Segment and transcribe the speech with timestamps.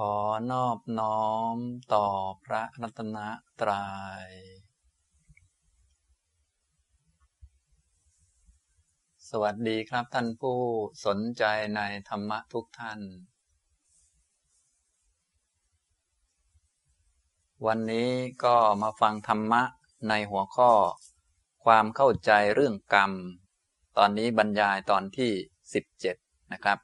[0.00, 0.16] ขอ
[0.52, 1.56] นอบน้อม
[1.94, 2.06] ต่อ
[2.44, 3.18] พระรัตน
[3.60, 3.88] ตรยั
[4.26, 4.30] ย
[9.28, 10.58] สวัสดีครับท่านผู้
[11.06, 11.44] สนใจ
[11.76, 13.00] ในธรรมะทุกท่าน
[17.66, 18.10] วันนี้
[18.44, 19.62] ก็มาฟังธรรมะ
[20.08, 20.70] ในหัวข้อ
[21.64, 23.12] ความเข้าใจเรื่องกรรม
[23.96, 25.32] ตอนนี้บรรยายตอนที่
[25.92, 26.78] 17 นะครับ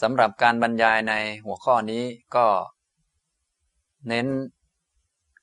[0.00, 1.14] สำหรับการบรรยายใน
[1.44, 2.04] หัวข้อนี้
[2.36, 2.46] ก็
[4.08, 4.26] เน้น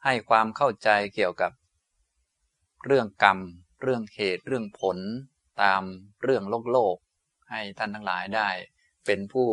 [0.03, 1.51] ให้ความเข้าใจเกี่ยวกับ
[2.85, 3.39] เรื่องกรรม
[3.81, 4.97] เรื่องเหตุเรื่องผล
[5.61, 5.81] ตาม
[6.23, 6.95] เรื่องโลกโลก
[7.49, 8.49] ให้ท่านทั้งหลายได้
[9.05, 9.47] เป็นผู้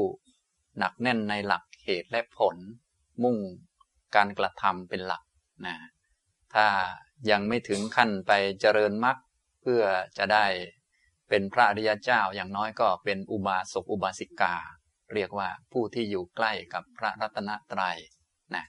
[0.78, 2.56] หนักแน่นในหลักเหตุและผล
[3.22, 3.36] มุ่ง
[4.14, 5.22] การกระทำเป็นหลัก
[5.66, 5.76] นะ
[6.54, 6.66] ถ้า
[7.30, 9.16] ยังไม่ถึงขั้นไปเจริญมรรค
[9.62, 9.82] เพื่อ
[10.18, 10.46] จะได้
[11.28, 14.54] เป็นพระอริยเจ้าอย่างน้อยก็เป็นอุบาสกอุบาสิกา
[15.14, 17.98] เรียกว่าผู้ที่อยู่ใกล้กับพระรัตนตรยัย
[18.54, 18.64] นะ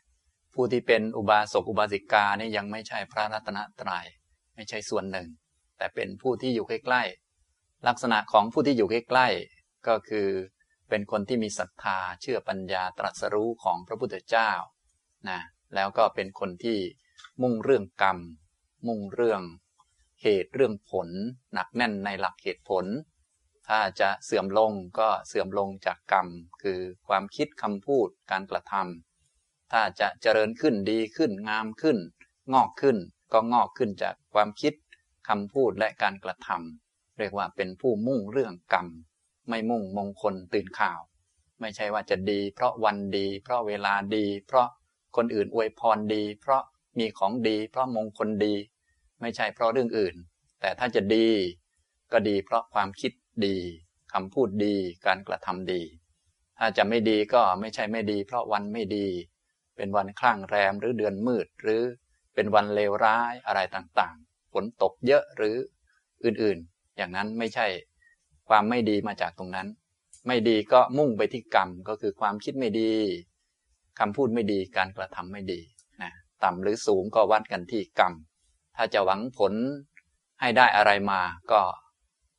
[0.54, 4.06] ผู้ที่เป็นอุบาสกอุบาสิกานี่ยังไม่ใช่พระรัตนตรยัย
[4.56, 5.28] ไม่ใช่ส่วนหนึ่ง
[5.78, 10.28] แต่เป็นผู้ที่อยู่ใกล้ๆลักษณะของผู้ที่อยู่ใกล้ๆก็คือ
[10.90, 14.52] เป็นคนที่มีศรัทธาเชื่อปัญญาตรัสรู้ของพระพุทธเจ้า
[15.30, 15.40] นะ
[15.76, 16.80] แล้วก็เป็นคนที่
[17.42, 18.18] มุ่งเรื่องกรรม
[18.88, 19.42] มุ่งเรื่อง
[20.22, 21.10] เหตุเรื่องผล
[21.54, 22.86] หนักแน่นในหลักเหตุผล
[23.70, 26.28] ถ้าจะเสื่อมลงก็เสื่อมลงจากกรรม
[26.62, 31.98] คือความคิดคำพูดการกระทำถ้าจะเจริญขึ้นดีขึ้นงามขึ้น
[32.54, 32.98] งอกขึ้น
[33.34, 34.74] ก็งอกขึ้นจากความคิด
[35.28, 38.88] คำพูดและการกระทำเรียกว่าเป็นผู้มุ่งเรื่องกรรม
[39.50, 41.00] ไม่มุ่งมงคลตื่นข่าว
[41.60, 44.68] ไม่ใช่ว่าจะดี เพราะวันดี เพราะเวลาดี เพราะ
[45.16, 46.64] คนอื่นอวยพรดี เพราะ
[47.00, 48.56] มีของดี เพราะมงคลดี
[49.22, 50.16] ไม่ใช่เพราะเรื่องอื่น
[50.62, 51.28] แต่ถ้าจะดี
[52.12, 53.12] ก็ดีเพราะความคิด
[53.46, 53.58] ดี
[54.14, 55.82] คำพูดดีการกระทำดี
[56.58, 59.08] ถ้าจะไม่ดีก็ไม่ใช่ไม่ดี เพราะวันไม่ดี
[59.76, 61.82] เป็นวันคลั่งแรมหรือเดือนมืด หรือ
[62.34, 65.56] เป็นวันเลวร้ายอะไรต่างๆ ฝนตกเยอะหรือ
[66.24, 67.68] อื่นๆ อย่างนั้นไม่ใช่
[68.50, 69.68] ความไม่ดีมาจากตรงนั้น
[70.28, 72.94] ไม่ดีก็มุ่งไปที่กรรมก็คือความคิดไม่ดี
[74.00, 75.60] คำพูดไม่ดีการกระทำไม่ดี
[76.02, 76.12] นะ
[76.44, 78.14] ต่ำหรือสูงก็วัดกันที่กรรม
[78.76, 79.54] ถ้าจะหวังผล
[80.42, 81.22] ให้ได้อะไรมา
[81.52, 81.62] ก็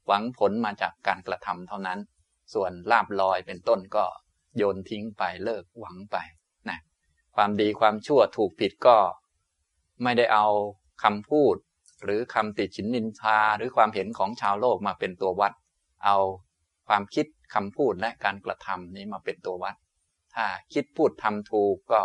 [0.08, 1.98] หวังผลมาจากการกระทำเท่านั้น
[2.54, 4.04] ส่วนลาบลอยเป็นต้นก็
[4.56, 6.16] โยนทิ้งไปเลิกหวังไป
[6.69, 6.78] นะ
[7.36, 8.97] ความดีความชั่วถูกผิดก็
[10.02, 10.47] ไม่ได้เอา
[11.02, 11.56] คำพูด
[12.04, 15.52] หรือคำติดฉินนินทาหรือความเห็นของชาวโลกมาเป็นตัววัด
[16.04, 16.16] เอา
[16.88, 19.74] ความคิดคำพูดและการกระทำนี้มาเป็นตัววัด
[20.34, 22.00] ถ้าคิดพูดทำถูกก็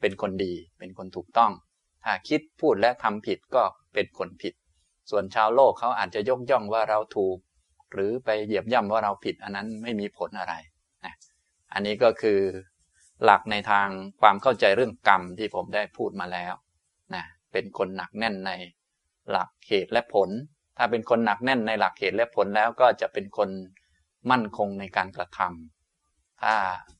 [0.00, 1.52] เป็นคนดี เป็นคนถูกต้อง
[2.04, 3.62] ถ้าคิดพูดและทำผิดก็
[3.94, 4.54] เป็นคนผิด
[5.10, 7.36] ส่วนชาวโลกเขาอาจจะยกย่องว่าเราถูก
[7.92, 10.54] หรือไปเหยียบย่ำว่าเราผิดอันนั้นไม่มีผลอะไร
[11.04, 11.14] นะ
[11.72, 12.40] อันนี้ก็คือ
[13.24, 13.88] หลักในทาง
[14.20, 16.54] ความเข้าใจเรื่องกรรมที่ผมได้พูดมาแล้ว
[17.14, 18.50] นะเป็นคนหนักแน่นใน
[19.30, 20.30] หลักเหตุและผล
[20.78, 23.50] ถ้าเป็นคนหนักแน่นในหลักเหตุและผลแล้วก็จะเป็นคน
[24.30, 26.54] มั่นคงในการกระทำถ้า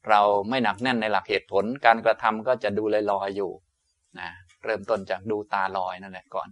[0.09, 3.53] เราไม่หนักแน่นในหลักเหตุผลการกระทำก็จะดูลอยๆอยู่
[4.21, 4.31] นะ
[4.65, 6.49] เริ่มต้นจากดูตาลอยนั่นแหละก่อน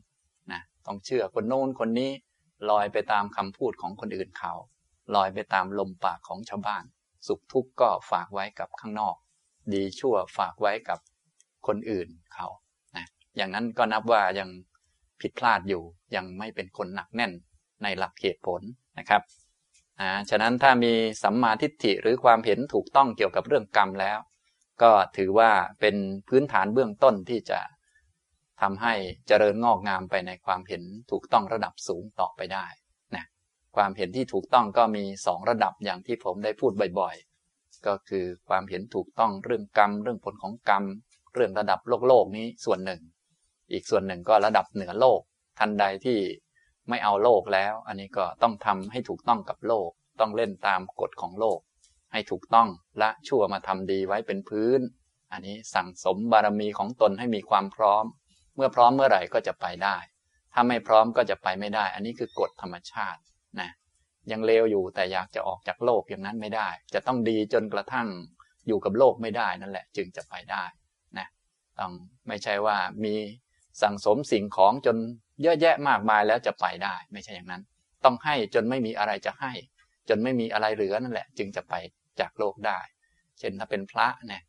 [0.86, 2.10] ต้องเชื่อคนโน้นคนนี้
[2.70, 4.52] ลอยไปตามคำพูดของคนอื่นเขา
[5.14, 6.84] ลอยไปตามลมปากของชาวบ้าน
[7.26, 9.16] สุขทุกข์ก็ฝากไว้กับข้างนอก
[9.72, 10.98] ดีชั่วฝากไว้กับ
[11.66, 12.48] คนอื่นเขา
[12.96, 13.06] นะ
[13.36, 14.48] อย่างนั้นก็นับว่ายัง
[15.20, 15.82] ผิดพลาดอยู่
[16.16, 17.32] ยังไม่เป็นคนหนักแน่น
[17.82, 18.60] ในหลักเหตุผล
[18.98, 19.22] นะครับ
[20.00, 20.92] อ่าฉะนั้นถ้ามี
[21.22, 24.18] สัมมาทิฏฐิหรือความเห็นถูกต้องเกี่ยวกับเรื่องกรรมแล้ว
[24.82, 25.50] ก็ถือว่า
[25.80, 25.96] เป็น
[26.28, 27.58] พื้นฐานเบื้องต้นที่จะ
[28.62, 28.94] ทำให้
[29.28, 32.66] เจริญงอกงามไปในความเห็นถูกต้องระดับสูงต่อไปได้
[33.14, 33.24] นะ
[33.76, 40.84] ความเห็นที่ถูกต้องก็มีสองระดับอย่างที่ผมได้พูดบ่อยๆ ก็คือความเห็นถูกต้องเรื่องกรรม เรื่องผลของกรรม
[41.34, 43.00] เรื่องระดับโลกโลกนี้ส่วนหนึ่ง
[43.72, 45.20] อีกส่วนหนึ่งก็ระดับเหนือโลก
[45.58, 46.18] ทันใดที่
[46.88, 49.90] ไม่เอาโลกแล้ว อันนี้ก็ต้องทำให้ถูกต้องกับโลก
[50.20, 51.58] ต้องเล่นตามกฎของโลก
[52.12, 52.68] ให้ถูกต้อง
[53.02, 54.80] ละชั่วมาทำดีไว้เป็นพื้น
[55.32, 58.04] อันนี้สั่งสมบารมีของตนให้มีความพร้อม
[58.56, 59.96] เมื่อพร้อมเมื่อไหร่ก็จะไปได้
[60.52, 63.20] ถ้าไม่พร้อมก็จะไปไม่ได้ อันนี้คือกฎธรรมชาติ
[63.60, 63.70] นะ
[64.30, 68.08] ยังเลวอยู่แต่อยากจะออกจากโลกอย่างนั้นไม่ได้ จะต้องดีจนกระทั่ง
[68.66, 70.64] อยู่กับโลกไม่ได้นั่นแหละ จึงจะไปได้
[71.18, 71.26] นะ
[71.78, 71.92] ต้อง
[72.28, 73.14] ไม่ใช่ว่ามี
[73.82, 74.96] สั่งสมสิ่งของจน
[75.42, 77.62] เยอะแยะมากมายแล้วจะไปได้ ไม่ใช่อย่างนั้น
[78.04, 79.52] ต้องให้จนไม่มีอะไรจะให้
[80.08, 81.74] จนไม่มีอะไรเหลือนั่นแหละ จึงจะไป
[82.20, 82.78] จากโลกได้
[83.38, 84.42] เช่นถ้าเป็นพระเนี่ย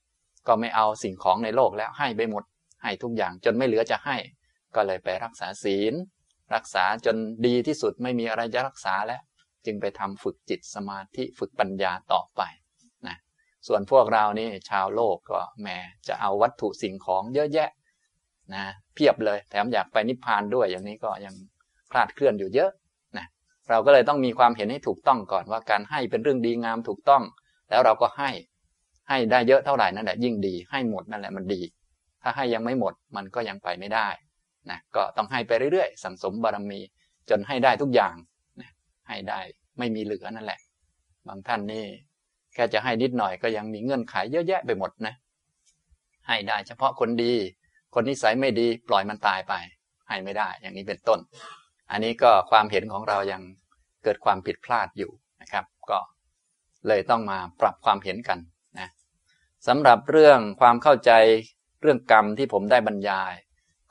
[0.47, 2.43] ก็ไม่เอาสิ่งของในโลกแล้วให้ไปหมด
[2.83, 4.17] ให้ทุกอย่างจนไม่เหลือจะให้
[4.75, 5.93] ก็เลยไปรักษาศีล
[6.55, 7.15] รักษาจน
[7.45, 9.21] ดีที่สุดไม่มีอะไรจะรักษาแล้ว
[9.65, 12.41] จึงไปทำฝึกจิตสมาธิฝึกปัญญาต่อไป
[13.07, 13.17] นะ
[13.67, 15.67] ส่วนพวกเรานี่ชาวโลกก็แหม
[16.07, 17.69] จะเอาวัตถุสิ่งของเยอะแยะ
[18.53, 18.63] นะ
[18.95, 21.35] เพียบเลยแถมอยากไปนิพพานด้วยอย่างนี้ก็ยัง
[21.91, 22.71] คลาดเคลื่อนอยู่เยอะ
[23.17, 23.25] นะ
[23.69, 27.23] เราก็เลยต้องมีความเห็นให้ถูกต้องก่อนว่าการให้เป็นเรื่องดีงามถูกต้อง
[27.69, 28.29] แล้วเราก็ให้
[29.09, 31.61] ให้ได้เยอะเท่าไหร่นั่นแหละยิ่งดีให้หมดนั่นแหละมันดี
[32.23, 34.07] ถ้าให้ยังไม่หมดมันก็ยังไปไม่ได้
[34.69, 36.79] นะก็ต้องให้ไปเรื่อยๆ สังสมบารมี
[37.29, 38.15] จนให้ได้ทุกอย่าง
[38.61, 38.71] นะ
[39.09, 39.39] ให้ได้
[39.79, 40.59] ไม่มีเหลือนั่นแหละ
[41.27, 41.85] บางท่านนี่
[42.53, 45.13] แค่จะให้นิดหน่อยก็ยังมีเงื่อนไขเยอะแยะไปหมดนะ
[46.27, 47.33] ให้ได้เฉพาะคนดี
[47.93, 49.53] คนนิสัยไม่ดีปล่อยมันตายไป
[50.09, 51.19] ให้ไม่ได้ อย่างนี้เป็นต้น
[51.91, 53.41] อันนี้ก็ความเห็นของเรายัง
[54.03, 55.11] เกิดความผิดพลาดอยู่
[55.41, 55.99] นะครับ ก็
[56.87, 58.39] เลยต้องมาปรับความเห็นกัน
[58.79, 58.89] นะ
[59.67, 61.11] สำหรับเรื่องความเข้าใจ
[61.83, 63.33] เรื่องกรรมที่ผมได้บรรยาย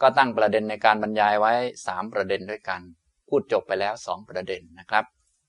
[0.01, 1.53] ก็ตั้งประเด็นในการบรรยายไว้
[1.87, 2.81] 3ประเด็นด้วยกัน
[3.29, 5.05] พูดจบไปแล้ว2ประเด็นนะครับ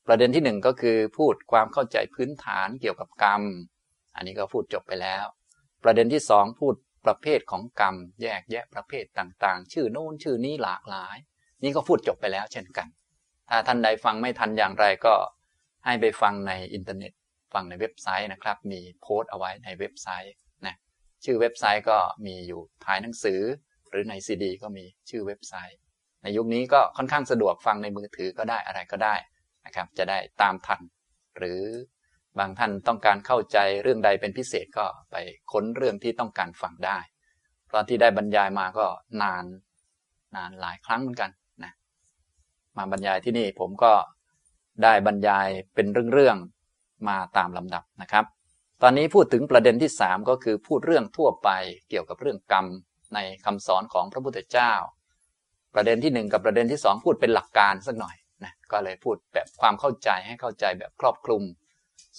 [0.08, 3.42] ประเด็นที่หนึ่งก็คือพูดความเข้าใจพื้นฐานเกี่ยวกับกรรม
[4.16, 5.26] อันนี้ก็พูดจบไปแล้ว
[5.84, 6.76] ประเด็นที่สองพูด
[7.06, 11.18] ประเภทของกรรม แยกแยะประเภทต่างๆ ชื่อโน้นชื่อนี้หลากหลาย
[11.64, 12.88] นี่ก็พูดจบไปแล้วเช่นกัน
[13.50, 15.14] ถ้าท่านใดฟังไม่ทันอย่างไรก็
[15.86, 17.14] ให้ไปฟังในอินเทอร์เน็ต
[17.54, 20.34] ฟังในเว็บไซต์นะครับ มีโพสต์เอาไว้ในเว็บไซต์
[21.26, 23.42] ชื่อเว็บไซต์ก็มีอยู่ท้ายหนังสือ
[23.90, 25.80] หรือในซีดี ก็มีชื่อเว็บไซต์
[26.24, 29.16] ในยุคนี้ก็ค่อนข้างสะดวกฟังในมือถือก็ได้อะไรก็ได้
[29.66, 30.82] นะครับ จะได้ตามทัน
[31.38, 31.62] หรือ
[32.40, 35.16] บางท่านต้องการเข้าใจเรื่องใดเป็นพิเศษก็ไป
[35.52, 37.00] ค้นเรื่องที่ต้องการฟังได้
[37.68, 38.86] เพราะที่ได้บรรยายมาก็
[39.22, 39.46] นาน
[40.36, 41.32] นานหลายครั้งเหมือนกัน
[41.64, 41.74] นะ
[42.78, 43.94] มาบรรยายที่นี่ผมก็
[44.84, 48.26] ได้บรรยายเป็นเรื่องๆมาตามลำดับนะครับ
[48.86, 51.50] ตอนนี้พูดถึงประเด็นที่สามก็คือพูดเรื่องทั่วไป
[51.90, 52.66] เกี่ยวกับเรื่องกรรม
[53.16, 54.74] ในคำสอนของพระพุทธเจ้า
[55.74, 61.44] ประเด็นที่หนึ่งกับประเด็นที่สองพูดเป็นหลักการสักหน่อยนะก็เลยพูดแบบความเข้าใจให้เข้าใจแบบครอบคลุม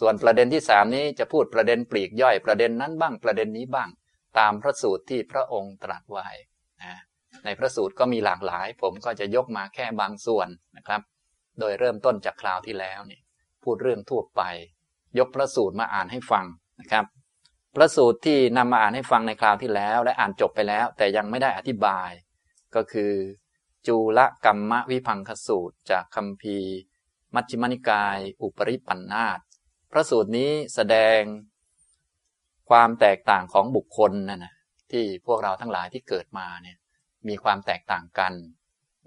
[0.00, 3.88] ส่วนประเด็นที่สามนี้จะพูดประเด็นปลีกย่อยประเด็นนั้นบ้างประเด็นนี้บ้าง
[4.38, 6.28] ตามพระสูตรที่พระองค์ตรัสไว้
[6.82, 7.00] นะ
[7.44, 11.00] ในพระสูตรก็มีหลากหลาย ผมก็จะยกมาแค่บางส่วนนะครับ
[11.61, 13.20] โดยเริ่มต้นจากคราวที่แล้วนี่
[13.64, 14.43] พูดเรื่องทั่วไป
[15.19, 16.44] ยกพระสูตรมาอ่านให้ฟัง
[16.81, 17.05] นะครับ
[17.75, 22.11] พระสูตรที่นำมาอ่านให้ฟังในคราวที่แล้ว และอ่านจบไปแล้ว แต่ยังไม่ได้อธิบาย
[22.75, 23.12] ก็คือ
[23.87, 26.58] จูลกรรมวิพังคสูตร จากคำพี
[27.34, 29.38] มัชฌิมนิกาย อุปริปันธาต
[29.93, 31.20] พระสูตรนี้แสดง
[32.70, 34.55] ความแตกต่างของบุคคลนั่นนะ
[34.93, 36.76] ที่พวกเราทั้งหลายที่เกิดมาเนี่ย
[37.28, 38.32] มีความแตกต่างกัน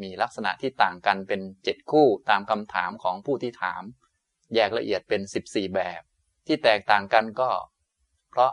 [0.01, 3.83] มีลักษณะที่ต่างกันเป็นเจ็ดคู่ตามคำถามของผู้ที่ถาม
[4.55, 6.01] แยกละเอียดเป็นสิบสี่แบบ
[6.47, 7.49] ที่แตกต่างกันก็
[8.29, 8.51] เพราะ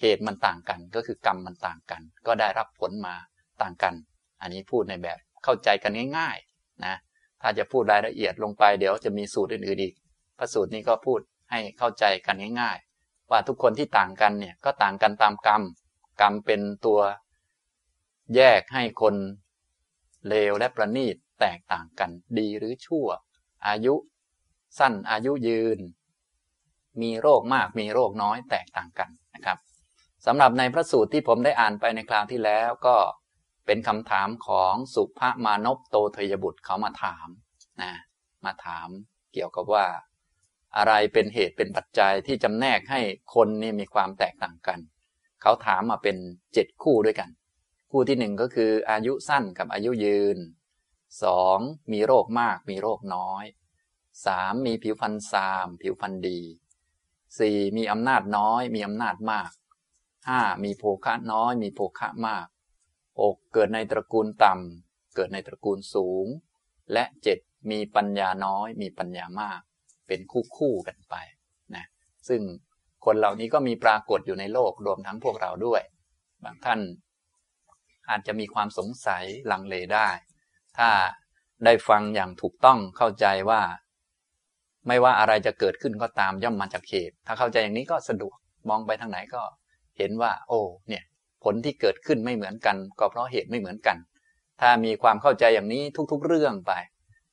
[0.00, 3.14] เหตุมันต่างกันก็คือกรรมมันต่างกัน ก็ได้รับผลมา
[3.62, 3.94] ต่างกัน
[4.40, 6.94] อันนี้พูดในแบบเข้าใจกันง่ายๆนะ
[7.42, 9.94] ถ้าจะพูดรายละเอียดลงไปเดี๋ยวจะมีสูตรอื่นๆอีก
[10.38, 11.20] พระสูตรนี้ก็พูด
[11.50, 15.62] ให้เข้าใจกันง่ายๆ ว่าทุกคนที่ต่างกันเนี่ยก็ต่างกันตามกรรม
[16.20, 17.00] กรรมเป็นตัว
[18.36, 19.14] แยกให้คน
[20.28, 23.06] เลวและประณีตแตกต่างกัน ดีหรือชั่ว
[23.66, 23.94] อายุ
[24.78, 25.78] สั้นอายุยืน
[27.02, 29.58] มีโรคมากมีโรคน้อยแตกต่างกันนะครับ
[30.26, 32.96] สำหรับในพระสูตรที่ผมได้อ่านไปในคราวที่แล้วก็
[33.66, 37.28] เป็นคำถามของสุภมานพโตเทยบุตรเขามาถาม
[37.82, 37.92] นะ
[38.44, 38.88] มาถาม
[39.32, 39.86] เกี่ยวกับว่า
[40.76, 43.00] อะไรเป็นเหตุเป็นปัจจัยที่จำแนกให้
[43.34, 44.78] คนนี่มีความแตกต่างกัน
[45.42, 46.16] เขาถามมาเป็น
[46.54, 47.30] เจ็ดคู่ด้วยกัน
[47.90, 50.38] คู่ที่หนึ่งก็คืออายุสั้นกับอายุยืน
[51.22, 51.58] สอง
[51.92, 53.44] มีโรคมากมีโรคน้อย
[54.26, 56.40] สามมีผิวพรรณซาม ผิวพรรณดี
[57.38, 59.50] สี่มีอำนาจน้อย มีอำนาจมาก
[60.28, 62.46] ห้ามีโภคะน้อย มีโภคะมาก
[63.34, 66.26] กเกิดในตระกูลต่ำเกิดในตระกูลสูง
[66.92, 67.38] และเจ็ด
[67.70, 69.60] มีปัญญาน้อย มีปัญญามาก
[70.06, 71.14] เป็นคู่คู่กันไป
[71.74, 71.84] นะ
[72.28, 72.42] ซึ่ง
[73.04, 75.82] คนเหล่านี้ก็มีปรากฏอยู่ในโลกรวมทั้งพวกเราด้วย
[76.44, 76.80] บางท่าน
[78.10, 80.08] อาจจะมีความสงสัยลังเลได้
[80.78, 80.90] ถ้า
[81.64, 83.62] ได้ฟังอย่างถูกต้องเข้าใจว่า
[84.90, 88.36] ไม่ว่าอะไรจะเกิดขึ้นก็ตามย่อมมาจากเหตุ ถ้าเข้าใจอย่างนี้ก็สะดวก
[88.68, 89.42] มองไปทางไหนก็
[89.98, 91.02] เห็นว่า โอ้ เนี่ย
[91.44, 93.96] ผลที่เกิดขึ้นไม่เหมือนกัน ก็เพราะเหตุไม่เหมือนกัน
[94.60, 95.82] ถ้ามีความเข้าใจอย่างนี้
[96.12, 96.72] ทุกๆ เรื่องไป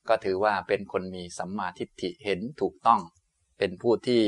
[0.08, 3.00] ก็ถือว่าเป็นคนมีสัมมาทิฏฐิเห็นถูกต้อง
[3.58, 4.22] เป็นผู้ที่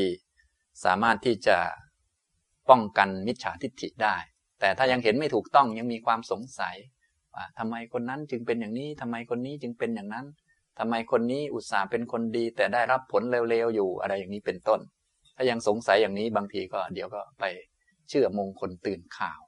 [0.84, 1.58] สามารถที่จะ
[2.70, 4.16] ป้องกันมิจฉาทิฏฐิได้
[4.60, 6.76] แต่ถ้ายังเห็นไม่ถูกต้องยังมีความสงสัย
[7.34, 10.26] ว่าทำไมคนนั้นจึงเป็นอย่างนี้ทำไมคนนี้จึงเป็นอย่างนั้น
[10.82, 14.80] ทำไมคนนี้อุตส่าห์เป็นคนดี แต่ได้รับผลเร็วๆอยู่อะไรอย่างนี้เป็นต้น
[15.36, 17.44] ถ้ายังสงสัยอย่างนี้บางทีก็เดี๋ยวก็ไป
[18.08, 19.40] เชื่อมงคลตื่นข่าว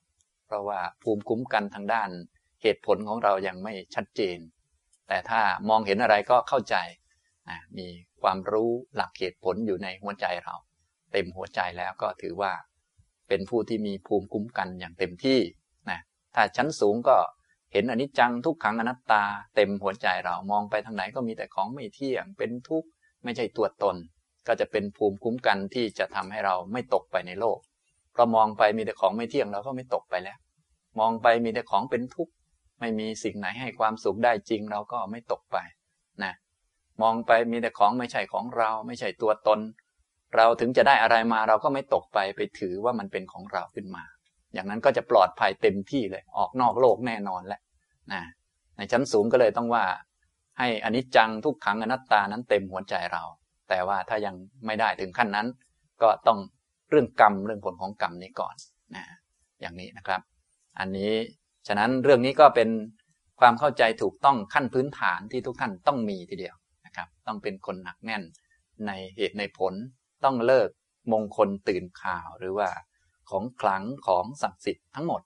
[0.46, 2.10] เพราะว่าภูมิคุ้มกันทางด้าน
[2.62, 4.38] เหตุผลของเรายังไม่ชัดเจน
[5.08, 6.76] แต่ถ้ามองเห็นอะไรก็เข้าใจ
[7.78, 7.88] มี
[8.22, 10.54] ความรู้หลักเหตุผลอยู่ในหัวใจเรา
[11.12, 12.52] เต็มหัวใจแล้วก็ถือว่า
[13.28, 15.40] เป็นผู้ที่มีภูมิคุ้มกันอย่างเต็มที่
[15.90, 16.00] นะ
[16.34, 17.16] ถ้าชั้นสูงก็
[17.72, 19.22] เห็นอนิจจังทุกขังอนัตตา
[19.54, 22.88] เต็มหัวใจเรามองไปทางไหนก็มีแต่ของไม่เที่ยง เป็นทุกข์
[23.24, 23.96] ไม่ใช่ตัวตน
[24.46, 27.58] ก็จะเป็นภูมิคุ้มกันที่จะทำให้เราไม่ตกไปในโลก
[28.12, 30.38] เพราะมองไปมีแต่ของไม่เที่ยงเราก็ไม่ตกไปแล้ว
[30.98, 32.32] มองไปมีแต่ของเป็นทุกข์
[32.80, 35.56] ไม่มีสิ่งไหนให้ความสุขได้จริงเราก็ไม่ตกไป
[36.22, 36.32] นะ
[37.02, 39.60] มองไปมีแต่ของไม่ใช่ของเรา ไม่ใช่ตัวตน
[40.36, 44.04] เราถึงจะได้อะไรมาเราก็ไม่ตกไปไปถือว่ามันเป็นของเราขึ้นมา
[44.54, 47.60] อย่างนั้นก็จะปลอดภัยเต็มที่เลย ออกนอกโลกแน่นอนแหละ
[48.12, 48.22] นะ
[48.76, 49.84] ในชั้นสูงก็เลยต้องว่า
[50.58, 53.22] ให้อนิจจังทุกขังอนัตตานั้นเต็มหัวใจเรา
[53.68, 54.34] แต่ว่าถ้ายัง
[54.66, 55.46] ไม่ได้ถึงขั้นนั้น
[56.02, 56.38] ก็ต้อง
[56.90, 58.54] เรื่องกรรมเรื่องผลของกรรมนี้ก่อน
[58.94, 59.04] นะ
[59.60, 60.20] อย่างนี้นะครับ
[60.78, 61.12] อันนี้
[61.66, 62.68] ฉะนั้นเรื่องนี้ก็เป็น
[63.40, 66.56] ความเข้าใจถูกต้องขั้นพื้นฐานที่ทุกท่านต้องมีทีเดียว
[66.86, 68.22] นะครับ ต้องเป็นคนหนักแน่น
[68.86, 69.74] ในเหตุในผล
[70.24, 70.68] ต้องเลิก
[71.12, 72.68] มงคลตื่นข่าวหรือว่า
[73.32, 75.22] ของขลังของศักดิ์สิทธิ์ทั้งหมด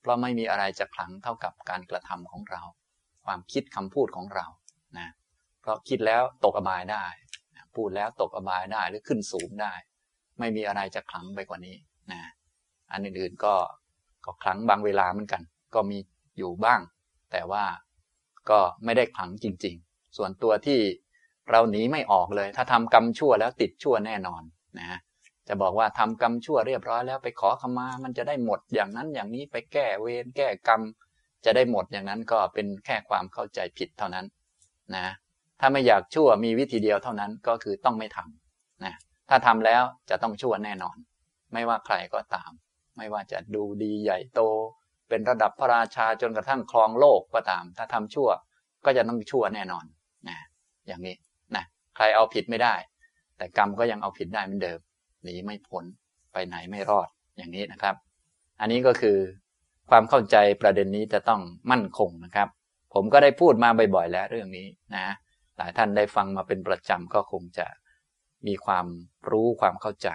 [0.00, 2.62] เพราะไม่มีอะไรจะขลังเท่ากับการกระทำของเรา
[3.24, 4.46] ความคิดคำพูดของเรา
[4.98, 5.08] นะ
[5.60, 7.04] เพราะคิดแล้วตกอบายได้
[7.74, 9.72] พูดแล้วตกอบายได้หรือขึ้นสูงได้
[10.38, 11.76] ไม่มีอะไรจะขลังไปกว่านี้
[12.10, 12.20] นะ
[12.92, 13.54] อันอื่นๆก็
[14.24, 15.42] ก็ขลังบางเวลาเหมือนกัน
[15.74, 15.98] ก็มี
[16.38, 16.80] อยู่บ้าง
[17.32, 17.64] แต่ว่า
[18.50, 20.80] ก็ไม่ได้ขลังจริง ๆ ส่วนตัวที่
[21.50, 24.42] เราหนีไม่ออกเลย ถ้าทำกรรมชั่วแล้วติดชั่วแน่นอน
[24.78, 24.98] นะ
[25.48, 30.80] จะบอกว่าทำกรรมชั่วเรียบร้อยแล้วไปขอขมา มันจะได้หมดอย่างนั้นอย่างนี้ไปแก้เวรแก้กรรม
[31.44, 34.26] จะได้หมดอย่างนั้นก็เป็นแค่ความเข้าใจผิดเท่านั้น
[34.96, 35.06] นะ
[35.60, 38.94] ถ้าไม่อยากชั่วมีวิธีเดียวเท่านั้นก็คือต้องไม่ทำนะ
[39.28, 40.96] ถ้าทำแล้วจะต้องชั่วแน่นอน
[41.52, 42.50] ไม่ว่าใครก็ตาม
[42.96, 44.40] ไม่ว่าจะดูดีใหญ่โต
[45.08, 48.28] เป็นระดับพระราชาจนกระทั่งครองโลกก็ตาม ถ้าทำชั่ว
[48.84, 49.84] ก็จะต้องชั่วแน่นอน
[50.28, 50.38] นะ
[50.86, 51.16] อย่างนี้
[51.56, 51.64] นะ
[51.96, 52.74] ใครเอาผิดไม่ได้
[53.36, 54.78] แต่กรรมก็ยังเอาผิดได้เหมือนเดิม
[55.24, 55.84] หนีไม่พ้น
[56.32, 57.94] ไปไหนไม่รอดอย่างนี้นะครับ
[58.60, 59.18] อันนี้ก็คือ
[59.90, 61.40] ความเข้าใจประเด็นนี้จะต้อง
[61.70, 62.48] มั่นคงนะครับ
[62.94, 65.06] ผมก็ได้พูดมาบ่อยๆแล้วเรื่องนี้นะ
[65.56, 67.66] หลายท่านได้ฟังมาเป็นประจำก็คงจะ
[68.46, 68.86] มีความ
[69.30, 70.08] รู้ความเข้าใจ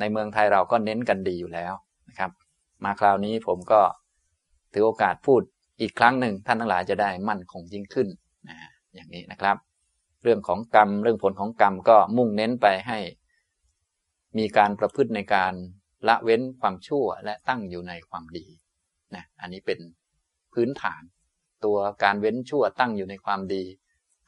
[0.00, 1.74] ในเมืองไทยเราก็เน้นกันดีอยู่แล้ว
[2.08, 2.30] นะครับ
[2.84, 3.80] มาคราวนี้ผมก็
[4.72, 5.40] ถือโอกาสพูด
[5.80, 8.08] อีกครั้งหนึ่งท่านทั้งหลายจะได้มั่นคงยิ่งขึ้น
[8.48, 8.56] นะ
[8.94, 9.56] อย่างนี้นะครับ
[10.22, 12.98] เรื่องของกรรมเรื่องผลของกรรมก็มุ่งเน้นไปให้
[14.38, 15.54] มีการประพฤติในการ
[16.08, 18.46] ละเว้นความชั่วและตั้งอยู่ในความดี
[19.14, 19.78] นะอันนี้เป็น
[20.54, 21.02] พื้นฐาน
[21.64, 23.64] ตัวการเว้นชั่วตั้งอยู่ในความดี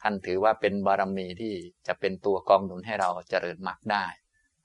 [0.01, 1.53] ท่านถือว่าเป็นบารมีที่
[1.87, 4.05] จะเป็นตัวกองหนุนให้เราเจริญมรรคได้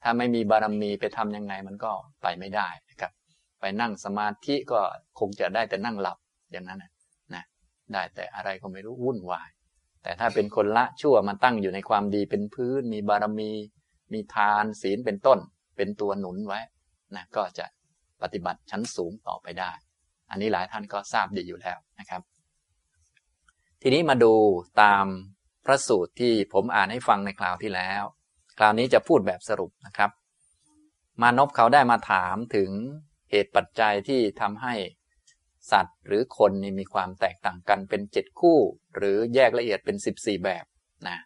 [0.03, 3.11] ถ้าไม่มีบารมีไปทํำยังไงมันก็ไปไม่ได้นะครับ
[3.59, 4.79] ไปนั่งสมาธิก็
[5.19, 6.17] คงจะได้แต่นั่งหลับ
[6.51, 6.91] อย่างนั้นนะ
[7.33, 7.43] นะ
[7.93, 9.49] ได้แต่อะไรก็ไม่รู้วุ่นวาย
[10.03, 13.51] แต่ถ้าเป็นคนละชั่วมาตั้งอยู่ในความดีเป็นพื้นมีบารมี
[14.13, 15.39] มีทานศีลเป็นต้น
[15.77, 16.59] เป็นตัวหนุนไว้
[17.15, 17.65] นะก็จะ
[18.21, 19.71] ปฏิบัติชั้นสูงต่อไปได้
[20.29, 22.21] อันนี้หลายท่านก็ทราบดีอยู่แล้วนะครับ
[23.81, 24.33] ทีนี้มาดู
[24.81, 25.05] ตาม
[25.65, 28.03] พระสูตรที่ผมอ่านให้ฟังในคราวที่แล้ว
[28.57, 30.11] คราวนี้จะพูดแบบสรุปนะครับ
[31.21, 32.71] มานพเขาได้มาถามถึง
[33.31, 34.75] เหตุปัจจัยที่ทำให้
[35.71, 38.59] สัตว์หรือคนนี่มีความแตกต่างกันเป็นเจ็ดคู่
[38.95, 40.65] หรือแยกละเอียดเป็นสิบสี่แบบ
[41.07, 41.17] นะ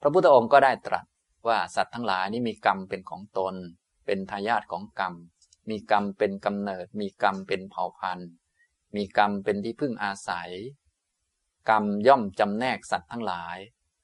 [0.00, 1.04] พระพุทธองค์ก็ได้ตรัส
[1.48, 3.54] ว่าสัตว์ทั้งหลายนี่มีกรรมเป็นของตน
[4.06, 5.14] เป็นทายาทของกรรม
[5.70, 8.30] มีกรรมเป็นกำเนิด มีกรรมเป็นเผ่าพันธุ์
[8.96, 10.50] มีกรรมเป็นที่พึ่งอาศัย
[11.70, 13.56] กรรมย่อมจำแนกสัตว์ทั้งหลาย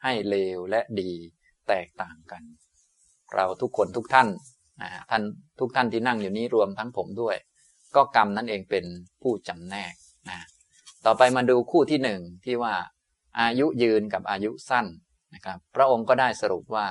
[0.03, 1.13] ให้เลวและดี
[1.69, 2.43] แตกต่างกัน
[3.35, 4.29] เราทุกคนทุกท่าน
[5.11, 5.23] ท่าน
[5.59, 7.37] ทุกท่านที่นั่งอยู่นี้รวมทั้งผมด้วย
[7.97, 8.85] ก็กรรมนั่นเองเป็น
[9.23, 9.95] ผู้จำแนก
[10.29, 10.39] นะ
[11.07, 12.75] ต่อไปมาดูคู่ที่หนึ่งที่ว่า
[13.41, 14.87] อายุยืนกับอายุสั้น
[15.35, 16.87] นะครับ พระองค์ก็ได้สรุปว่า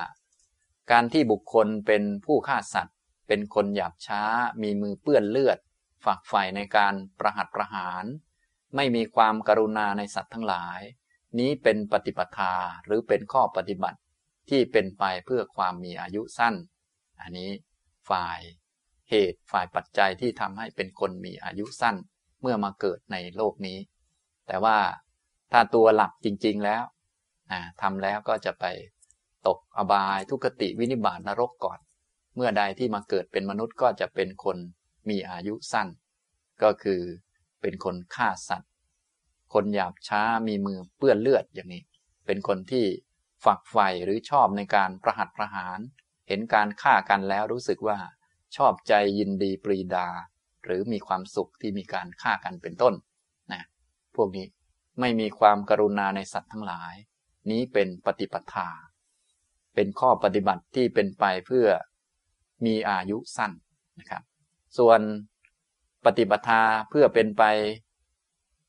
[0.92, 2.96] การที่บุคคลเป็นผู้ฆ่าสัตว์
[3.28, 4.22] เป็นคนหยาบช้า
[4.62, 5.58] มีมือเปื้อนเลือด
[6.06, 8.04] ฝักใฝ่ในการประหัตประหาร
[8.76, 10.82] ไม่มีความกรุณาในสัตว์ทั้งหลาย
[11.40, 12.54] นี้เป็นปฏิปทา
[12.86, 14.00] หรือเป็นข้อปฏิบัติ
[14.50, 16.56] ที่เป็นไปเพื่อความมีอายุสั้น
[17.22, 17.52] อันนี้
[18.10, 18.40] ฝ่าย
[19.10, 21.96] เหตุฝ่ายปัจจัยที่ทำให้เป็นคนมีอายุสั้น
[22.42, 23.78] เมื่อมาเกิดในโลกนี้
[24.48, 24.78] แต่ว่า
[25.52, 26.84] ถ้าตัวหลักจริง ๆแล้ว
[27.82, 28.66] ทำแล้วก็จะไป
[29.48, 31.80] ตกอบาย ทุกติวินิบาตนรกก่อน
[32.36, 34.58] เมื่อใดที่มาเกิดเป็นมนุษย์ก็จะเป็นคน
[35.10, 35.88] มีอายุสั้น
[36.64, 37.02] ก็คือ
[37.62, 38.72] เป็นคนฆ่าสัตว์
[39.54, 41.84] คนหยาบช้ามีมือเปื้อนเลือดอย่างนี้
[42.26, 42.86] เป็นคนที่
[43.46, 45.80] ฝักใฝ่หรือชอบในการประหัตประหาร
[46.28, 48.00] เห็นการฆ่ากันแล้วรู้สึกว่า
[48.56, 50.08] ชอบใจยินดีปรีดา
[50.66, 52.94] หรือมีความสุขที่มีการฆ่ากันเป็นต้น
[53.52, 53.64] นะ
[54.16, 54.46] พวกนี้
[55.00, 56.94] ไม่มีความกรุณาในสัตว์ทั้งหลาย
[57.52, 58.70] นี้เป็นปฏิปทา
[59.76, 61.68] เป็นข้อปฏิบัติที่เป็นไปเพื่อ
[62.66, 63.52] มีอายุสั้น
[64.00, 64.24] นะครับ
[64.78, 65.00] ส่วน
[66.06, 67.44] ปฏิปทาเพื่อเป็นไป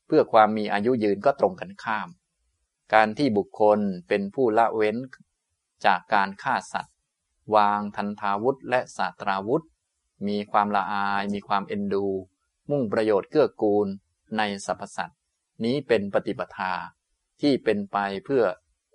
[0.07, 2.09] เพื่อความมีอายุยืนก็ตรงกันข้าม
[2.93, 4.97] การที่บุคคลเป็นผู้ละเว้น
[5.85, 6.95] จากการฆ่าสัตว์
[7.55, 9.65] วางทันทาวุธและศาสตราวุธ
[10.27, 12.05] มีความละอาย มีความเอ็นดู
[12.69, 13.87] มุ่งประโยชน์เกื้อกูล
[14.37, 15.19] ในสรรพสัตว์
[15.63, 16.73] นี้เป็นปฏิปทา
[17.41, 18.43] ที่เป็นไปเพื่อ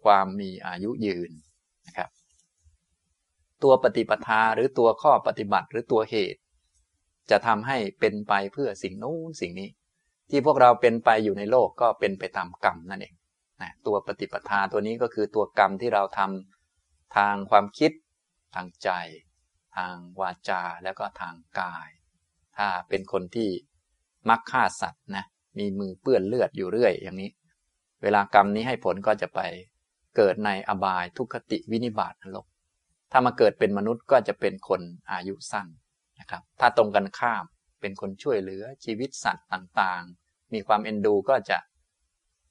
[0.02, 1.30] ความมีอายุยืน
[3.62, 6.40] ตัวปฏิปทาหรือตัวข้อปฏิบัติหรือตัวเหตุ
[7.30, 9.68] จะทำให้เป็นไปเพื่อสิ่งนู้นสิ่งนี้
[10.30, 13.14] ที่พวกเราเป็นไปอยู่ในโลกก็เป็นไปตามกรรมนั่นเอง
[13.62, 17.92] นะตัวปฏิปทาตัวนี้ก็คือตัวกรรมที่เราทำทางความคิด
[18.54, 18.90] ทางใจ
[19.76, 21.88] ทางวาจาแล้วก็ทางกาย
[22.56, 23.50] ถ้าเป็นคนที่
[24.28, 25.24] มักฆ่าสัตว์นะ
[25.58, 27.30] มีมือเปื้อนเลือดอยู่เรื่อยอย่างนี้
[28.02, 29.40] เวลากรรมนี้ให้ผลก็จะไป
[30.16, 32.46] เกิดในอบายทุกขติวินิบาตนรก
[33.12, 34.80] ถ้ามาเกิดเป็นมนุษย์ก็จะเป็นคน
[35.12, 35.66] อายุสั้น
[36.20, 37.44] นะครับ ถ้าตรงกันข้าม
[37.80, 41.58] เป็นคนช่วยเหลือชีวิตสัตว์ต่างๆ มีความเอ็นดูก็จะ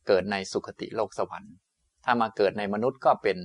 [0.08, 1.54] เกิดในสุคติโลกสวรรค์
[2.06, 3.38] ถ้ามาเกิดในมนุษย์ก็เป็น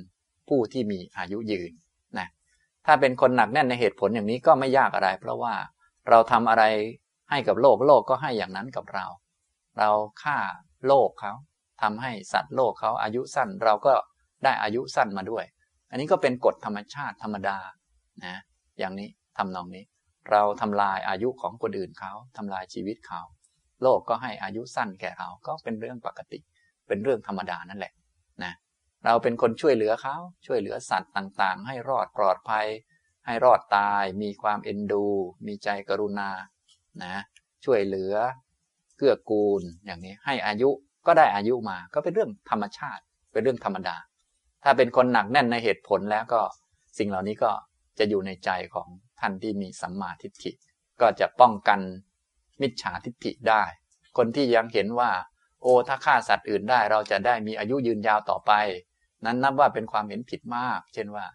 [0.48, 1.72] ผู้ที่มีอายุยืน
[2.18, 2.28] นะ
[2.86, 5.54] ถ้าเป็นคนหนักแน่นในเหตุผลอย่างนี้ก็ไม่ยากอะไร เพราะว่า
[6.08, 6.64] เราทำอะไร
[7.30, 9.06] ให้กับโลกโลกก็ให้อย่างนั้นกับเรา
[9.78, 9.90] เรา
[10.22, 10.38] ฆ่า
[10.86, 11.32] โลกเขา
[11.82, 13.94] ทำให้สัตว์โลกเขาอายุสั้น เราก็
[14.44, 15.44] ได้อายุสั้นมาด้วย
[15.90, 17.58] อันนี้ก็เป็นกฎธรรมชาติธรรมดา
[18.24, 18.36] นะ
[18.78, 19.84] อย่างนี้ทำนองนี้
[20.30, 23.22] เราทำลายอายุของคนอื่นเขาทำลายชีวิตเขา
[23.82, 26.38] โลกก็ให้อายุสั้นแก่เราก็เป็นเรื่องปกติ
[26.88, 27.92] เป็นเรื่องธรรมดานั่นแหละ
[28.44, 28.52] นะ
[29.04, 30.16] เราเป็นคนช่วยเหลือเขา
[30.46, 32.66] ช่วยเหลือสัตว์ต่างๆ ให้รอดปลอดภัย
[33.26, 35.06] ให้รอดตาย มีความเอ็นดู
[35.46, 36.30] มีใจกรุณา
[37.04, 37.14] นะ
[37.64, 38.14] ช่วยเหลือ
[38.96, 40.70] เกื้อกูลอย่างนี้ให้อายุ
[41.06, 43.96] ก็ได้อายุมาก็เป็นเรื่องธรรมชาติ เป็นเรื่องธรรมดา
[44.64, 46.40] ถ้าเป็นคนหนักแน่นในเหตุผลแล้วก็
[46.98, 47.50] สิ่งเหล่านี้ก็
[47.98, 48.88] จะอยู่ในใจของ
[49.20, 50.50] ท่านที่มีสัมมาทิฏฐิ
[51.00, 51.80] ก็จะป้องกัน
[52.60, 53.62] มิจฉาทิฏฐิได้
[54.16, 55.10] คนที่ยังเห็นว่า
[55.62, 58.52] โอ้ถ้าฆ่าสัตว์อื่นได้เราจะได้มีอายุยืนยาวต่อไป
[59.24, 61.26] นั้นนับว่าเป็นความเห็นผิดมาก เช่นว่า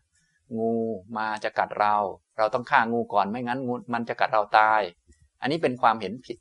[0.57, 0.73] งู
[1.17, 1.95] มาจะกัดเรา
[2.37, 4.81] เราต้องฆ่างูก่อนไม่งั้นงูมันจะกัดเราตาย
[5.41, 6.37] อันนี้เป็นความเห็นผิด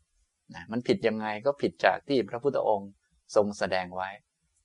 [0.54, 2.90] นะมันผิดยังไงก็ผิดจากที่พระพุทธองค์
[3.34, 4.08] ทรงแสดงไว้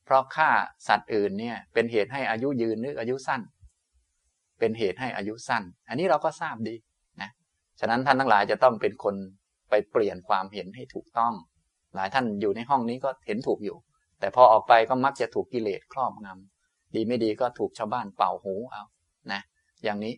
[0.09, 0.51] เพราะฆ่า
[0.87, 3.41] สัตว์อื่นเนี่ยเป็นเหตุให้อายุยืนหรืออายุสั้น
[4.59, 6.75] เป็นเหตุให้อายุสั้น อันนี้เราก็ทราบดี
[7.21, 7.29] นะ
[7.79, 9.15] ฉะนั้นท่านทั้งหลายจะต้องเป็นคน
[9.69, 11.33] ไปเปลี่ยนความเห็นให้ถูกต้อง
[11.95, 13.77] หลายท่านอยู่ในห้องนี้ก็เห็นถูกอยู่
[14.19, 18.83] แต่พอออกไปก็มักจะถูกกิเลสครอบงำดีไม่ดีก็ถูกชาวบ้านเป่าหูเอา
[19.31, 19.41] นะ
[19.83, 20.15] อย่างนี้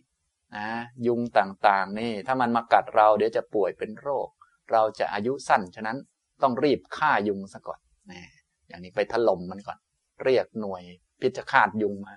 [0.56, 0.66] นะ
[1.06, 4.28] ยุงต่างๆนี่ถ้ามันมากัดเราเดี๋ยวจะป่วยเป็นโรค
[4.72, 5.98] เราจะอายุสั้นฉะนั้น
[6.42, 7.80] ต้องรีบฆ่ายุงซะก่อน
[8.12, 8.22] นะ
[8.68, 9.78] อย่างนี้ไปถล่มมันก่อน
[10.24, 10.82] เรียกหน่วย
[11.20, 12.14] พิจฆาตยุงมา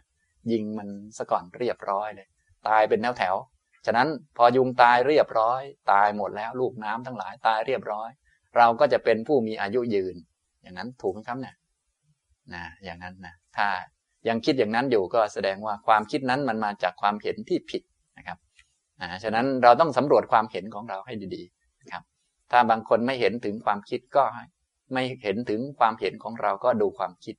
[0.51, 2.27] ยิงมันซะก่อนเรียบร้อยเลย
[2.67, 3.35] ตายเป็นแถวแถว
[3.85, 8.09] ฉะนั้นพอยุงตายเรียบร้อย ตายหมดแล้วลูกน้ำทั้งหลายตายเรียบร้อย
[8.57, 10.15] เราก็จะเป็นผู้มีอายุยืน
[10.61, 11.55] อย่างนั้นถูกไหมครับเนี่ย
[12.53, 13.67] นะอย่างนั้นนะถ้า
[14.27, 17.81] ยังคิดอย่างนั้นอยู่ก็แสดงว่าความคิดนั้นมันมาจากความเห็นที่ผิด
[18.17, 18.37] นะครับ
[19.01, 22.03] นะฉะนั้นเราต้องสำรวจความเห็นของเราให้ดีๆนะครับ
[22.51, 24.23] ถ้าบางคนไม่เห็นถึงความคิดก็
[24.93, 27.35] ไม่เห็นถึงความเห็นของเราก็ดูความคิด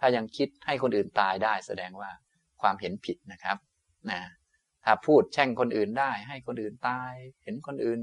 [0.00, 2.10] ถ้ายังคิดให้คนอื่นตายได้แสดงว่า
[2.62, 3.56] ความเห็นผิดนะครับ
[4.10, 4.20] นะ
[4.84, 8.00] ถ้าพูดแช่งคนอื่นได้ ให้คนอื่นตาย เห็นคนอื่น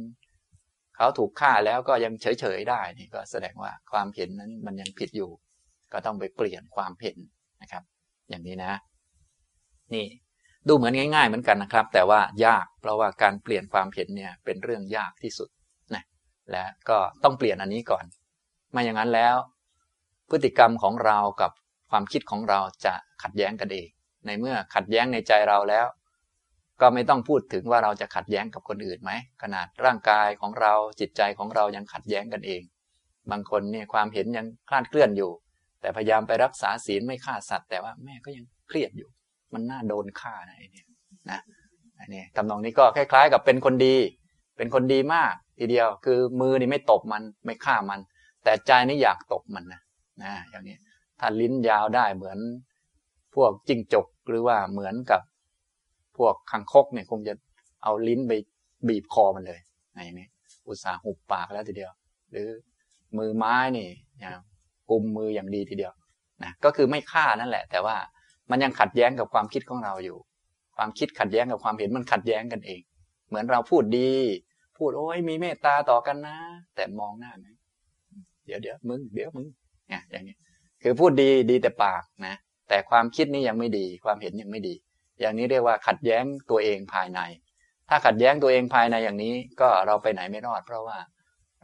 [0.95, 5.29] เขาถูกฆ่าแล้วก็ยังเฉยๆได้นี่ก็แสดงว่าความเห็นนั้นมันยังผิดอยู่
[5.93, 7.17] ก็ต้องไปเปลี่ยนความเห็น
[7.61, 7.83] นะครับ
[8.29, 8.73] อย่างนี้นะ
[9.93, 10.05] นี่
[10.67, 15.49] ดูเหมือนง่าย ๆ เหมือนกันนะครับ แต่ว่ายากเพราะว่าการเปลี่ยนความเห็นเนี่ยเป็นเรื่องยากที่สุด
[15.95, 16.03] นะ
[16.51, 18.05] และก็ต้องเปลี่ยนอันนี้ก่อน
[18.71, 19.35] ไม่อย่างนั้นแล้ว
[20.29, 21.51] พฤติกรรมของเรากับ
[21.89, 23.87] ความคิดของเราจะขัดแย้งกันเอง
[24.25, 25.85] ในเมื่อขัดแย้งในใจเราแล้ว
[26.81, 32.61] ก็ไม่ต้องพูดถึงว่าเราจะขัดแย้งกับคนอื่นไหม ขนาดร่างกายของเราจิตใจของเรายังขัดแย้งกันเอง
[33.31, 35.31] บางคนเนี่ยความเห็นยังคลาดเคลื่อนอยู่
[35.81, 39.09] แต่พยายามไปรักษาศีลไม่ฆ่าสัตว์ แต่ว่าแม่ก็ยังเครียดอยู่
[39.53, 40.83] มันน่าโดนฆ่านะไอ้นี่
[41.31, 41.39] นะ
[41.95, 43.95] ไอันนี้ทำนองนี้ก็คล้าย ๆ กับเป็นคนดี
[44.57, 47.99] เป็นคนดีมากทีเดียว คือมือนี่ไม่ตบมันไม่ฆ่ามัน
[48.43, 49.81] แต่ใจนี่อยากตบมันนะ
[50.23, 50.77] นะอย่างนี้
[51.19, 52.39] ถ้าลิ้นยาวได้เหมือน
[53.35, 55.21] พวกจิ้งจกหรือว่าเหมือนกับ
[56.17, 57.33] พวกคังคกเนี่ยคงจะ
[57.83, 58.31] เอาลิ้นไป
[58.87, 59.59] บีบคอมันเลย
[59.93, 60.27] อย่างนี้
[60.67, 61.91] อุตส่าห์หุบปากแล้วทีเดียว
[62.31, 62.47] หรือ
[63.17, 64.37] มือไม้นี่อย่าง
[64.89, 65.93] กุมมืออย่างดีทีเดียว
[66.43, 67.95] นะก็คือไม่ฆ่านั่นแหละ แต่ว่า
[68.49, 70.17] มันยังขัดแย้งกับความคิดของเราอยู่
[70.77, 72.81] ความคิดขัดแย้งกับความเห็นมันขัดแย้งกันเอง
[73.27, 74.13] เหมือนเราพูดดี
[74.77, 76.37] พูดโอ้ยมีเมตตาต่อกันนะ
[76.75, 77.47] แต่มองหน้าไหม
[78.45, 79.47] เดี๋ยวเดี๋ยวมึงเดี๋ยวมึง
[79.89, 80.35] เนี่ยอย่างนี้
[80.83, 82.35] คือพูดดีดีแต่ปากนะ
[82.69, 84.73] แต่ความคิดนี้ยังไม่ดี ความเห็นยังไม่ดี
[85.19, 87.19] อย่างนี้เรียกว่าขัดแย้งตัวเองภายใน
[87.89, 90.97] ถ้าขัดแย้งตัวเองภายในอย่างนี้ ก็เราไปไหนไม่รอด เพราะว่า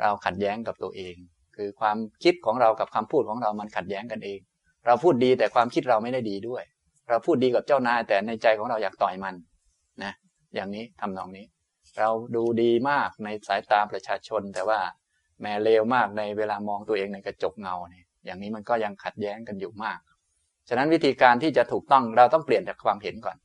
[0.01, 1.15] เราขัดแย้งกับตัวเอง
[1.55, 4.39] คือความคิดของเรากับคำพูดของเรามันขัดแย้งกันเอง
[4.85, 6.63] เราพูดดีแต่ความคิดเราไม่ได้ดีด้วย
[7.09, 9.35] เราพูดดีกับเจ้านายแต่ในใจของเราอยากต่อยมัน
[10.03, 10.13] นะ
[10.55, 11.45] อย่างนี้ทำนองนี้
[11.99, 14.79] เราดูดีมากในสายตาประชาชนแต่ว่า
[15.41, 19.99] แม่เลวมากในเวลามองตัวเองในกระจกเงาเนี่ยอย่างนี้มันก็ยังขัดแย้งกันอยู่มาก
[20.69, 23.37] ฉะนั้นวิธีการที่จะถูกต้องเราต้องเปลี่ยนจากความเห็นก่อน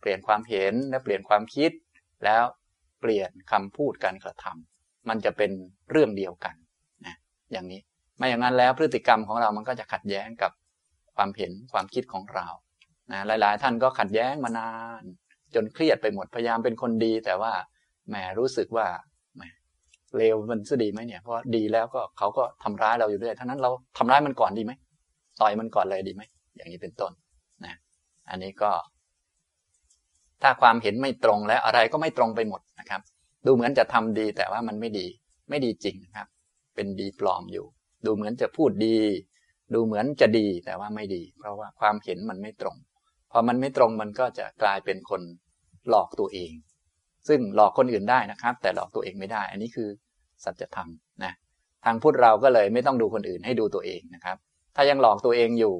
[0.00, 1.70] เปลี่ยนความเห็นและเปลี่ยนความคิด
[2.24, 2.42] แล้ว
[3.00, 5.50] เปลี่ยนคำพูดการกระทำมันจะเป็น
[5.90, 6.54] เรื่องเดียวกัน
[7.06, 7.16] นะ
[7.52, 7.80] อย่างนี้
[8.16, 10.52] ไม่อย่างนั้นแล้วพฤติกรรมของเรามันก็จะขัดแย้งกับ
[11.16, 12.46] ความเห็นความคิดของเรา
[13.12, 15.02] นะหลาย ๆ ท่านก็ขัดแย้งมานาน
[15.54, 17.52] จนเครียดไปหมดพยายามเป็นคนดี แต่ว่า
[18.08, 18.86] แหมรู้สึกว่า
[20.16, 24.72] เลวมันจะดีไหมเนี่ย เพราะดีแล้วก็เขาก็ทำร้ายเราอยู่ด้วยทั้งนั้นเราทำร้ายมันก่อนดีไหม
[25.40, 26.22] ต่อยมันก่อนเลยดีไหม
[26.56, 27.12] อย่างนี้เป็นต้น
[27.64, 27.74] นะ
[28.30, 28.70] อันนี้ก็
[30.42, 33.00] ถ้าความเห็นไม่ตรงแล้วอะไรก็ไม่ตรงไปหมดนะครับ
[33.46, 35.06] ดูเหมือนจะทำดีแต่ว่ามันไม่ดี
[35.48, 36.28] ไม่ดีจริงนะครับ
[36.74, 37.66] เป็นดีปลอมอยู่
[38.06, 38.98] ดูเหมือนจะพูดดี
[39.74, 42.76] ดูเหมือนจะดีแต่ว่าไม่ดี เพราะว่าความเห็นมันไม่ตรง
[43.32, 45.22] พอมันไม่ตรงมันก็จะกลายเป็นคน
[45.88, 46.52] หลอกตัวเอง
[47.28, 49.88] ซึ่งหลอกคนอื่นได้นะครับ แต่หลอกตัวเองไม่ได้ อันนี้คือ
[50.44, 50.88] สัจธรรม
[51.24, 51.32] นะ
[51.84, 54.36] ทางพุทธเราก็เลยไม่ต้องดูคนอื่นให้ดูตัวเองนะครับ
[54.76, 55.74] ถ้ายังหลอกตัวเองอยู่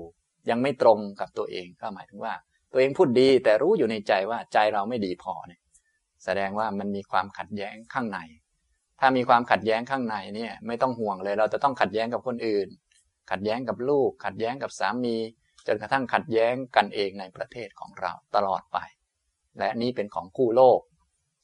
[0.51, 2.35] ยังไม่ตรงกับตัวเองก็หมายถึงว่า
[2.73, 5.61] ตัวเองพูดดีแต่รู้อยู่ในใจว่าใจเราไม่ดีพอเนี่ย
[6.25, 8.19] แสดงว่ามันมีความขัดแย้งข้างใน
[9.01, 12.69] ถ้ามีความขัดแย้งข้างในเนี่ยไม่ต้องห่วงเลย เราจะต้องขัดแย้งกับคนอื่น
[13.31, 15.17] ขัดแย้งกับลูก ขัดแย้งกับสามี
[15.67, 18.79] จนกระทั่งขัดแย้งกันเองในประเทศของเราตลอดไป
[19.59, 20.81] และนี่เป็นของคู่โลก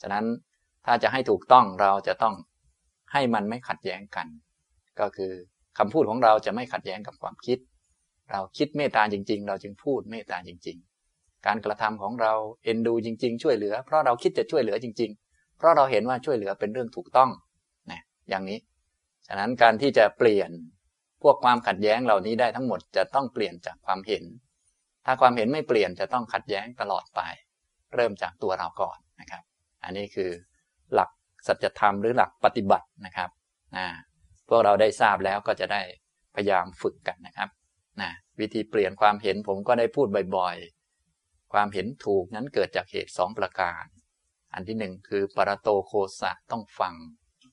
[0.04, 0.26] ฉะนั้น
[0.86, 2.34] ถ้าจะให้ถูกต้องเราจะต้อง
[3.12, 4.26] ให้มันไม่ขัดแย้งกัน
[5.00, 5.32] ก็คือ
[5.78, 7.58] คำพูดของเราจะไม่ขัดแย้งกับความคิด
[8.30, 10.76] เราคิดเมตตาจริง ๆ เราจึงพูดเมตตาจริง
[11.10, 12.32] ๆ การกระทำของเรา
[12.64, 17.30] เอ็นดูจริง ๆ ช่วยเหลือ เพราะเราคิดจะช่วยเหลือจริง ๆ เพราะเราเห็นว่าช่วยเหลือเป็นเรื่องถูกต้อง
[17.90, 18.58] นะอย่างนี้
[19.26, 20.50] ฉะนั้นการที่จะเปลี่ยน
[21.22, 24.24] พวกความขัดแย้งเหล่านี้ได้ทั้งหมดจะต้องเปลี่ยนจากความเห็น
[25.04, 27.20] ถ้าความเห็นไม่เปลี่ยนจะต้องขัดแย้งตลอดไป
[27.94, 29.42] เริ่มจากตัวเราก่อนนะครับ
[29.84, 30.30] อันนี้คือ
[30.94, 31.10] หลัก
[31.46, 33.30] สัจธรรมหรือหลักปฏิบัตินะครับ
[33.76, 33.86] นะ
[34.48, 35.82] พวกเราได้ทราบแล้วก็จะได้
[36.34, 37.48] พยายามฝึกกันนะครับ
[38.00, 43.84] นะวิธีเปลี่ยนความเห็นผมก็ได้พูดบ่อยๆ ความเห็นถูกนั้นเกิดจากเหตุสองประการ
[44.54, 46.94] อันที่หนึ่งคือปรโตโคสะต้องฟัง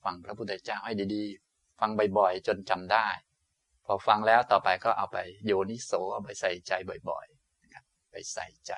[0.04, 3.08] ฟังพระพุทธเจ้าให้ดีๆ ฟังบ่อยๆ จนจำได้
[3.86, 6.72] พอฟังแล้วต่อไปก็เอาไปโยนิโสเอาไปใส่ใจ
[7.10, 8.72] บ่อยๆนะครับไปใส่ใจ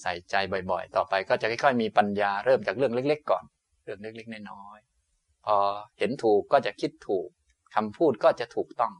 [0.00, 0.34] ใส่ใจ
[0.70, 3.44] บ่อยๆ ต่อไปก็จะค่อยๆมีปัญญาเริ่มจากเรื่องเล็ก ๆ ก่อน
[3.84, 5.56] เรื่องเล็กๆน้อยๆพอ
[5.98, 7.28] เห็นถูกก็จะคิดถูก
[7.74, 8.94] คำพูดก็จะถูกต้อง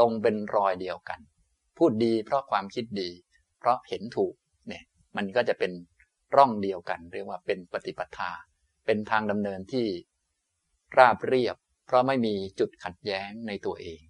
[0.00, 1.20] ลงเป็นรอยเดียวกัน
[1.78, 3.10] พูดดีเพราะความคิดดี
[3.58, 4.34] เพราะเห็นถูก
[4.68, 4.84] เนี่ย
[5.16, 5.72] มันก็จะเป็น
[6.36, 8.30] ร่องเดียวกัน เรียกว่าเป็นปฏิปทา
[8.86, 9.86] เป็นทางดำเนินที่
[10.98, 14.00] ราบเรียบ เพราะไม่มีจุดขัดแย้งในตัวเอง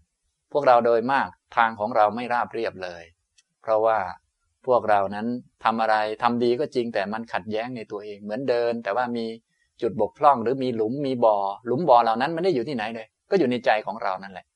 [0.52, 3.04] พวกเราโดยมากทางของเราไม่ราบเรียบเลย
[3.62, 3.98] เพราะว่า
[4.66, 5.26] พวกเรานั้น
[5.64, 9.26] ทำอะไรทำดีก็จริงแต่มันขัดแย้งในตัวเอง เหมือนเดิน แต่ว่ามี
[9.82, 14.46] จุดบกพร่องหรือมีหลุมมีบ่อหลุมบ่อเหล่านั้นมันได้อยู่ที่ไหนเลย ก็อยู่ในใจของเรานั่นแหละ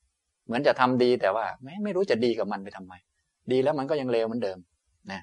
[0.47, 2.93] เหมือนจะทำดีแต่ว่าไม่ไม่รู้จะดีกับมันไปทำไม
[3.53, 4.59] ดีแล้วมันก็ยังเลวเหมือนเดิม
[5.11, 5.21] นะ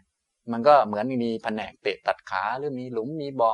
[0.52, 3.54] มันก็เหมือนมีแผนกเตะตัดขาหรือมีหลุมมีบ่อ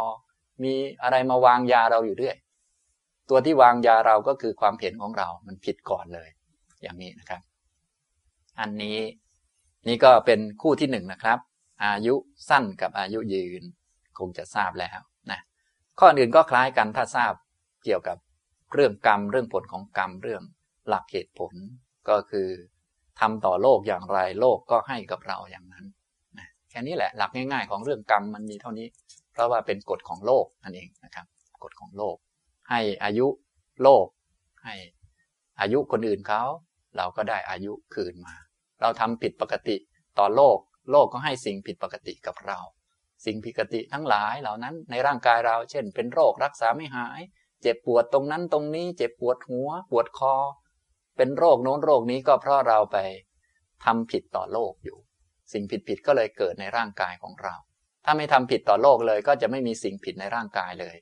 [0.64, 2.38] มีอะไรมาวางยาเราอยู่เรื่อย
[3.30, 6.30] ตัวที่วางยาเราก็คือความเห็นของเรา มันผิดก่อนเลย
[6.82, 7.42] อย่างนี้นะครับ
[8.60, 8.98] อันนี้
[9.88, 11.40] นี่ก็เป็นคู่ที่หนึ่งนะครับ
[11.84, 12.16] อายุ
[12.50, 13.64] สั้นกับอายุยืน
[14.20, 15.00] คงจะทราบแล้ว
[15.32, 15.40] นะ
[16.00, 17.34] ข้ออื่นก็คล้ายกันถ้าทราบ
[17.84, 18.18] เกี่ยวกับ
[18.74, 20.44] เรื่องกรรม เรื่องผลของกรรมเรื่อง
[20.88, 21.54] หลักเหตุผล
[22.10, 22.48] ก็คือ
[23.20, 25.86] ทำต่อโลกอย่างไรโลกก็ให้กับเราอย่างนั้น
[26.38, 28.88] นะแค่นี้แหละหลักง่ายๆ ของเรื่องกรรมมันมีเท่านี้
[29.32, 31.26] เพราะว่าเป็นกฎของโลกนั่นเองนะครับ
[31.64, 32.16] กฎของโลก
[32.70, 33.28] ให้อายุ
[33.84, 34.06] โลก
[34.64, 34.76] ให้
[35.60, 36.44] อายุคนอื่นเขา
[36.98, 38.36] เราก็ได้อายุคืนมา
[38.84, 39.76] เราทำผิดปกติ
[40.20, 40.58] ต่อโลก
[40.92, 42.60] โลกก็ให้สิ่งผิดปกติกับเรา
[43.26, 47.20] สิ่งผิดปกติทั้งหลายเหล่านั้นในร่างกายเรา เช่น เป็นโรครักษาไม่หาย
[47.62, 50.36] เจ็บปวดตรงนั้นตรงนี้ เจ็บปวดหัว ปวดคอ
[51.18, 52.98] เป็นโรคโน้นโรคนี้ก็เพราะเราไป
[53.86, 54.98] ทำผิดต่อโลกอยู่
[55.54, 57.56] สิ่งผิดผิดก็เลยเกิดในร่างกายของเรา
[58.06, 60.96] ถ้าไม่ทำผิดต่อโลกเลยก็จะไม่มีสิ่งผิดในร่างกายเลย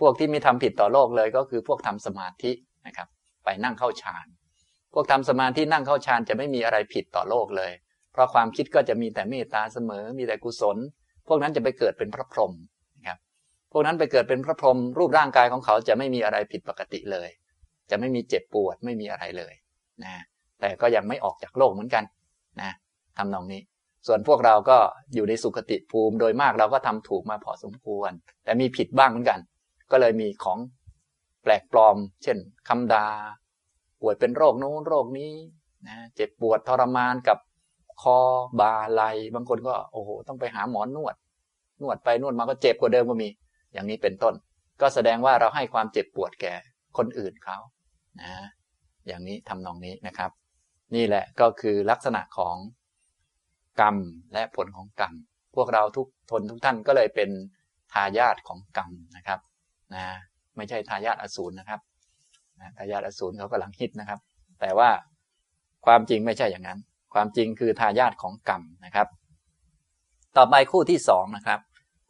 [0.00, 2.52] พวกที่ไม่ทำผิดต่อโลกเลยก็คือพวกทำสมาธิ
[2.86, 3.08] นะครับ
[3.44, 4.26] ไปนั่งเข้าฌาน
[4.94, 7.72] พวกทำสมาธินั่งเข้าฌานจะไม่มีอะไรผิดต่อโลกเลย
[8.12, 10.76] เพราะความคิดก็จะมีแต่เมตตาเสมอ มีแต่กุศล
[11.26, 12.52] พวกนั้นจะไปเกิดเป็นพระพรหม
[12.98, 13.18] นะครับ
[13.72, 17.28] พวกนั้นไปเกิดเป็นพระพรหมรูปร่างกายของเขาจะไม่มีอะไรผิดปกติเลย
[17.90, 19.54] จะไม่มีเจ็บปวดไม่มีอะไรเลย
[20.02, 20.22] นะ
[20.60, 22.04] แต่ก็ยังไม่ออกจากโลกเหมือนกัน
[22.60, 22.72] นะ
[23.18, 23.62] ทำนองนี้
[24.06, 24.78] ส่วนพวกเราก็
[25.14, 28.10] อยู่ในสุขติภูมิโดยมากเราก็ทำถูกมาพอสมควร
[28.44, 29.40] แต่มีผิดบ้างเหมือนกัน
[29.90, 30.58] ก็เลยมีของ
[31.42, 32.36] แปลกปลอม เช่น
[32.68, 33.06] คำดา
[34.04, 35.32] ป่วยเป็นโรคโน้นโรคนี้
[35.86, 37.38] นะเจ็บปวดทรมานกับ
[38.02, 38.18] คอ
[38.60, 39.02] บาไหล
[39.34, 41.14] บางคนก็โอ้โหต้องไปหาหมอนวด
[41.82, 43.28] นวดไปนวดมาก็เจ็บกว่าเดิมก็มี
[43.72, 44.34] อย่างนี้เป็นต้น
[44.80, 46.54] ก็แสดงว่าเราให้ความเจ็บปวดแก่
[46.96, 47.58] คนอื่นเขา
[48.20, 48.32] นะ
[49.06, 50.30] อย่างนี้ทำนองนี้นะครับ
[50.94, 52.56] นี่แหละก็คือลักษณะของ
[53.80, 53.96] กรรม
[54.32, 55.14] และผลของกรรม
[55.54, 57.30] พวกเราทุกทนทุกท่านก็เลยเป็น
[57.92, 59.40] ทายาทของกรรมนะครับ
[59.94, 60.04] นะ
[60.56, 61.80] ไม่ใช่ทายาทอสูรนะครับ
[62.78, 64.20] ทายาทอสูรเขากำลังฮิตนะครับ
[64.60, 64.90] แต่ว่า
[65.86, 66.78] ความจริงไม่ใช่อย่างนั้น
[67.14, 69.08] ความจริงคือทายาทของกรรมนะครับ
[70.36, 71.60] ต่อไปคู่ที่สองนะครับ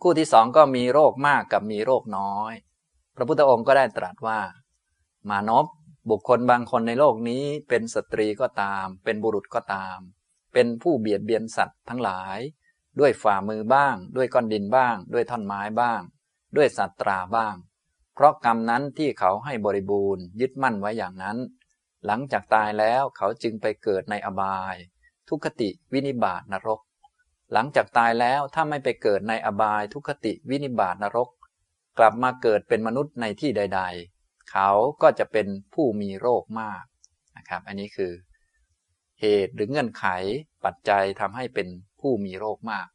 [0.02, 2.52] คู่ที่สองก็มีโรคมากกับมีโรคน้อย
[3.16, 4.38] พระพุทธองค์ก็ได้ตรัสว่า
[5.30, 5.66] มานพ
[6.10, 9.98] บุคคลบางคนในโลกนี้ เป็นสตรีก็ตาม เป็นบุรุษก็ตาม
[10.52, 12.38] เป็นผู้เบียดเบียนสัตว์ทั้งหลาย
[13.00, 16.00] ด้วยฝ่ามือบ้าง ด้วยก้อนดินบ้าง ด้วยท่อนไม้บ้าง
[16.56, 17.54] ด้วยสัตตราบ้าง
[18.14, 21.36] เพราะกรรมนั้นที่เขาให้บริบูรณ์ยึดมั่นไว้อย่างนั้น
[22.06, 24.76] หลังจากตายแล้วเขาจึงไปเกิดในอบาย
[25.28, 26.80] ทุกขติวินิบาตนรก
[27.52, 31.28] หลังจากตายแล้วถ้าไม่ไปเกิดในอบายทุกขติวินิบาตนรก
[31.98, 33.82] กลับมาเกิดเป็นมนุษย์ในที่ใด
[34.16, 34.70] ๆ เขา
[35.02, 36.84] ก็จะเป็นผู้มีโรคมาก
[37.36, 38.12] นะครับ อันนี้คือ
[39.20, 40.04] เหตุหรือเงื่อนไข
[40.64, 41.68] ปัจจัยทำให้เป็น
[42.00, 42.86] ผู้มีโรคมาก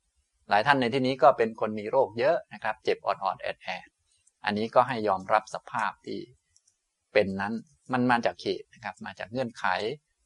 [0.49, 3.88] หลายท่านในที่นี้ก็เป็นคนมีโรคเยอะนะครับ เจ็บออดๆแอดแอด
[4.45, 6.19] อันนี้ก็ให้ยอมรับสภาพที่
[7.13, 7.53] เป็นนั้น
[7.93, 9.65] มันมาจากเหตุนะครับ มาจากเงื่อนไข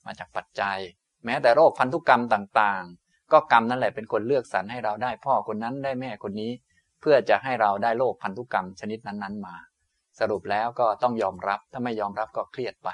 [0.06, 0.78] มาจากปัจจัย
[1.26, 6.52] แม้แต่โรคพันธุกรรมต่างๆ ก็กรรมนั่นแหละเป็นคนเลือกสรรให้เราได้พ่อคนนั้นได้แม่คนนี้
[7.02, 9.56] เพื่อจะให้เราได้โรคพันธุกรรมชนิดนั้นๆมา
[10.20, 12.90] สรุปแล้วก็ต้องยอมรับถ้าไม่ยอมรับก็เครียดไป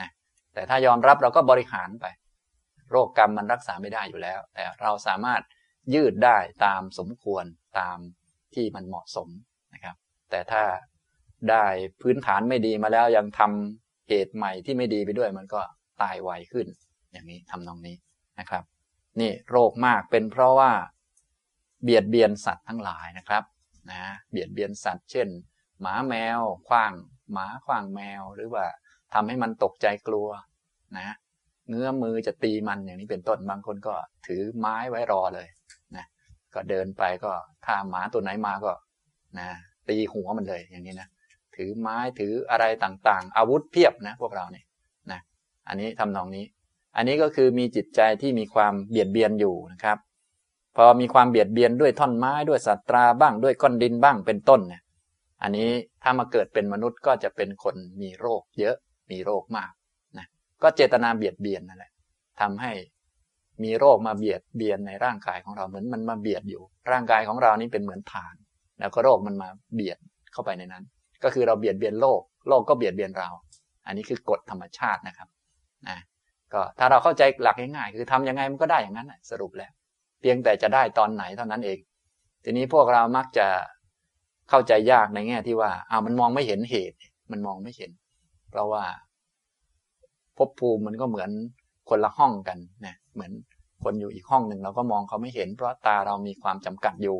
[0.00, 0.10] นะ
[0.54, 2.06] แต่ถ้ายอมรับเราก็บริหารไป
[2.90, 5.42] โรคกรรมมันรักษาไม่ได้อยู่แล้ว แต่เราสามารถ
[5.94, 7.44] ยืดได้ตามสมควร
[7.78, 7.98] ตาม
[8.54, 9.28] ที่มันเหมาะสม
[9.74, 9.96] นะครับ
[10.32, 10.62] แต่ถ้า
[11.50, 11.64] ได้
[12.02, 15.60] พื้นฐานไม่ดีมาแล้วยังทำเหตุใหม่ที่ไม่ดีไปด้วย มันก็
[16.02, 16.66] ตายไวขึ้น
[17.12, 17.96] อย่างนี้ทำนองนี้
[18.40, 18.64] นะครับ
[19.20, 20.70] นี่โรคมากเป็นเพราะว่า
[21.82, 23.44] เบียดเบียนสัตว์ทั้งหลายนะครับ
[23.90, 25.28] นะเบียดเบียนสัตว์ เช่น
[25.80, 26.92] หมาแมวคว้าง
[27.32, 28.64] หมาคว้างแมวหรือว่า
[29.12, 30.28] ทำให้มันตกใจกลัว
[30.98, 31.16] นะ
[31.68, 33.94] เงื้อมือจะตีมันอย่างนี้เป็นต้นบางคนก็
[34.26, 35.48] ถือไม้ไว้รอเลย
[35.96, 36.06] นะ
[36.54, 37.32] ก็เดินไปก็
[37.64, 38.72] ถ้าหมาตัวไหนมาก็
[39.38, 39.48] นะ
[39.88, 41.08] ตีหัวมันเลยอย่างนี้นะ
[41.56, 44.64] ถือไม้ถืออะไรต่างๆ อาวุธเพียบนะพวกเราเนี่ย
[45.12, 45.20] นะ
[45.68, 46.44] อันนี้ทำนองนี้
[46.96, 49.98] อันนี้ก็คือมีจิตใจที่มีความเบียดเบียนอยู่นะครับ
[50.76, 54.82] พอมีความเบียดเบียนด้วยท่อนไม้ด้วยสัตราบ้างด้วยก้อนดินบ้างเป็นต้นเนี่ย
[55.42, 55.70] อันนี้
[56.02, 58.76] ถ้ามาเกิดเป็นมนุษย์ก็จะเป็นคนมีโรค เยอะ
[59.10, 59.72] มีโรคมาก
[60.18, 60.26] นะ
[60.62, 61.92] ก็เจตนาเบียดเบียนนั่นแหละ
[62.40, 62.72] ทำให้
[63.62, 68.34] มีโรคมาเบียดเบียนในร่างกายของเราเหมือนมันมาเบียดอยู่ ร่างกายของเรานี่เป็นเหมือนฐาน
[68.78, 69.98] แล้วก็โรคมันมาเบียด
[70.32, 70.84] เข้าไปในนั้น
[71.24, 73.28] ก็คือเราเบียดเบียนโลก โลกก็เบียดเบียนเรา
[73.86, 75.28] อันนี้คือกฎธรรมชาตินะครับ
[75.88, 75.98] นะ
[76.52, 79.70] ก็ถ้าเราเข้าใจหลักง่ายๆคือทำยังไงมันก็ได้อย่างนั้นสรุปแล้ว
[80.20, 81.78] เพียงแต่จะได้ตอนไหนเท่านั้นเอง
[82.44, 83.46] ทีนี้พวกเรามักจะ
[84.50, 86.96] เข้าใจยากในแง่ที่ว่าอ้าวมันมองไม่เห็นเหตุ
[87.32, 87.90] มันมองไม่เห็น
[88.50, 88.84] เพราะว่า
[90.36, 91.30] ภพภูมิมันก็เหมือน
[91.88, 93.32] คนละห้องกันนะเหมือน
[93.84, 97.16] คนอยู่อีกห้องหนึ่งเราก็มองเขาไม่เห็น เพราะตาเรามีความจำกัดอยู่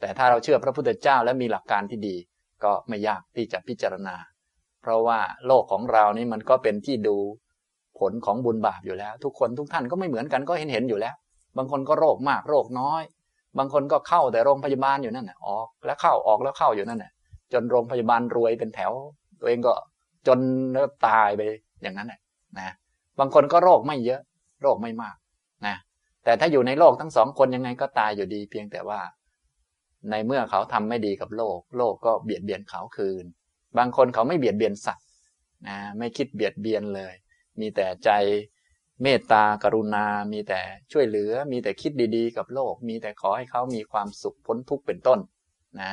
[0.00, 2.16] แต่ถ้าเราเชื่อพระพุทธเจ้าและมีหลักการที่ดี
[2.64, 4.16] ก็ไม่ยากที่จะพิจารณา
[4.82, 7.16] เพราะว่าโลกของเรานี่มันก็เป็นที่ดู
[7.98, 11.14] ผลของบุญบาปอยู่แล้ว ทุกคนทุกท่านก็ไม่เหมือนกันก็เห็นเห็นอยู่แล้ว
[11.56, 13.02] บางคนก็โรคมากโรคน้อย
[13.58, 17.12] บางคนก็เข้าแต่โรงพยาบาลอยู่นั่นแหละออกแล้วเข้าออกแล้วเข้าอยู่นั่นแหละ
[17.52, 18.92] จนโรงพยาบาลรวยเป็นแถว
[19.40, 19.72] ตัวเองก็
[20.26, 20.38] จน
[20.72, 21.40] แล้วตายไป
[21.82, 22.20] อย่างนั้นแหละ
[22.58, 22.74] นะ
[23.18, 24.20] บางคนก็โรคไม่เยอะ
[24.62, 25.16] โรคไม่มาก
[25.66, 25.76] นะ
[26.24, 29.00] แต่ถ้าอยู่ในโลกทั้งสองคนยังไงก็ตายอยู่ดี เพียงแต่ว่า
[30.10, 33.24] ในเมื่อเขาทำไม่ดีกับโลก โลกก็เบียดเบียนเขาคืน
[33.78, 35.06] บางคนเขาไม่เบียดเบียนสัตว์
[35.68, 37.14] นะไม่คิดเบียดเบียนเลย
[37.60, 38.10] มีแต่ใจ
[39.02, 40.60] เมตตากรุณา มีแต่
[40.92, 45.18] ช่วยเหลือ มีแต่คิดดีๆ กับโลก มีแต่ขอให้เขามีความสุขพ้นทุกข์เป็นต้น
[45.80, 45.92] นะ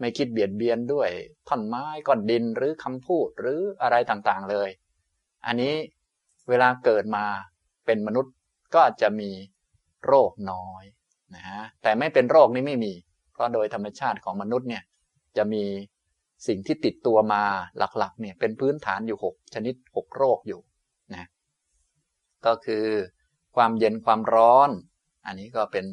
[0.00, 1.10] ไม่คิดเบียดเบียนด้วย
[1.48, 4.68] ท่อนไม้ก้อนดินหรือคำพูดหรืออะไรต่างๆเลย
[5.46, 5.74] อันนี้
[6.48, 7.24] เวลาเกิดมา
[7.86, 8.34] เป็นมนุษย์
[8.74, 9.30] ก็จะมี
[10.06, 10.84] โรคน้อย
[11.34, 12.92] นะฮะแต่ไม่เป็นโรคนี้ไม่มี
[13.34, 14.82] เพราะโดยธรรมชาติของมนุษย์เนี่ย
[15.36, 15.64] จะมี
[16.46, 17.42] สิ่งที่ติดตัวมา
[17.78, 20.60] หลักๆเนี่ยเป็นพื้นฐานอยู่ 6 ชนิด 6 โรคอยู่
[21.12, 21.28] นะ
[22.46, 22.86] ก็คือ
[23.56, 24.70] ความเย็นความร้อน
[25.26, 25.84] อันนี้ก็เป็น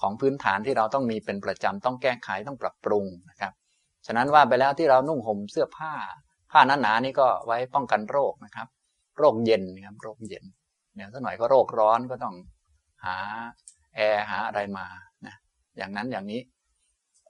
[0.00, 3.52] ของพื้นฐานที่เราต้องมีเป็นประจำต้องแก้ไขต้องปรับปรุงนะครับ
[4.06, 5.92] ฉะนั้นว่าไปแล้วที่เรานุ่งห่มเสื้อผ้า
[6.50, 8.68] ผ้าหนาๆนี่ก็ไว้ป้องกันโรคนะครับ
[9.18, 10.44] โรคเย็นนะครับโรคเย็น
[10.94, 12.34] เดี๋ยวสักหน่อยก็โรคร้อนก็ต้อง
[13.04, 13.16] หา
[13.94, 14.86] แอร์หาอะไรมา
[15.26, 15.34] นะ
[15.76, 16.40] อย่างนั้นอย่างนี้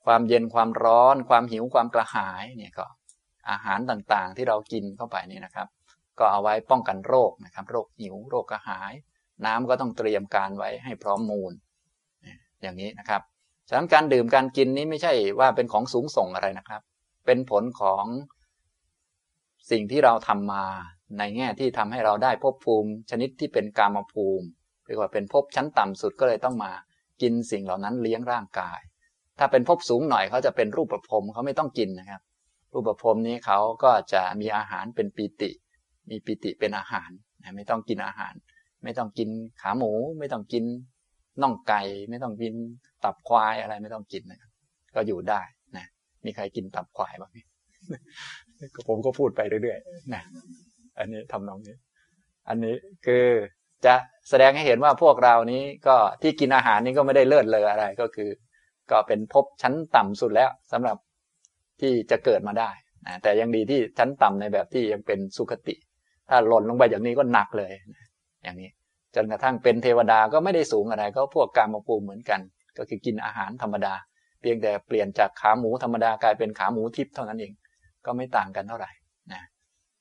[0.06, 2.86] ความเย็นความร้อน ความหิวความกระหายเนี่ยก็
[3.50, 5.68] อาหารต่างๆ ที่เรากินเข้าไปนี่นะครับ
[6.18, 8.92] ก็เอาไว้ป้องกันโรคนะครับ โรคหิวโรคกระหาย
[9.44, 11.52] น้ำก็ต้องเตรียมการไว้ให้พร้อมมูล
[12.62, 13.22] อย่างนี้นะครับ
[13.68, 16.82] ฉะนั้นการดื่มการกินนี้ไม่ใช่ว่าเป็นของสูงส่งอะไรนะครับ
[17.26, 18.04] เป็นผลของ
[19.70, 20.64] สิ่งที่เราทำมา
[21.18, 24.46] ในแง่ที่ทำให้เราได้ภพภูมิ ชนิดที่เป็นกามภูมิ
[24.86, 26.72] เรียกว่าเป็นภพชั้นต่ำสุดก็เลยต้องมา
[27.22, 28.80] กินสิ่งเหล่านั้นเลี้ยงร่างกาย
[29.42, 32.20] ถ้าเป็นภพสูงหน่อยเขาจะเป็นรูปประพรมเขาไม่ต้องกินนะครับ
[32.72, 35.50] รูปประพรมนี้เขาก็จะมีอาหารเป็นปีติ
[36.10, 37.10] มีปีติเป็นอาหาร
[37.56, 38.34] ไม่ต้องกินอาหาร
[38.84, 39.28] ไม่ต้องกิน
[39.60, 40.64] ขาหมู ไม่ต้องกิน
[41.42, 42.54] น่องไก่ไม่ต้องกิน
[43.04, 44.50] ตับควายอะไรไม่ต้องกินนะครับ
[44.94, 45.40] ก็อยู่ได้
[45.76, 45.86] นะ
[46.24, 47.38] มีใครกินตับควายบ้างไหม
[48.88, 50.22] ผมก็พูดไปเรื่อยๆนะ
[50.98, 51.76] อันนี้ทำนองนี้
[52.48, 52.74] อันนี้
[53.06, 53.24] คือ
[53.86, 53.94] จะ
[54.28, 58.30] แสดงให้เห็นว่าพวกเรานี้ก็ที่กินอาหารนี้ก็ไม่ได้เลิศเลยอะไรก็คือ
[58.92, 60.96] ก็เป็นภพชั้นต่ำสุดแล้วสำหรับ
[61.80, 62.70] ที่จะเกิดมาได้
[63.06, 65.74] นะแต่ยังดีที่ชั้นต่ำในแบบที่ยังเป็นสุขติ
[66.28, 68.06] ถ้าหล่นลงไปอย่างนี้ก็หนักเลยนะ
[68.42, 68.70] อย่างนี้
[69.14, 72.40] จนกระทั่งเป็นเทวดาก็ไม่ได้สูงอะไร ก็พวกกามภูมิเหมือนกัน
[72.76, 73.94] ก็คือกินอาหารธรรมดา
[74.40, 77.52] เพียงแต่เปลี่ยนจากขาหมูธรรมดากลายเป็นขาหมูทิพย์เท่านั้นเอง
[78.06, 78.90] ก็ไม่ต่างกันเท่าไหร่
[79.32, 79.42] นะ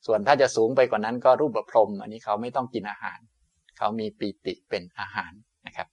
[0.06, 3.18] ส่วนถ้าจะสูงไปกว่านั้นก็รูปประพรม อันนี้เขาไม่ต้องกินอาหาร
[3.78, 5.32] เขามีปีติเป็นอาหาร
[5.66, 5.88] นะครับ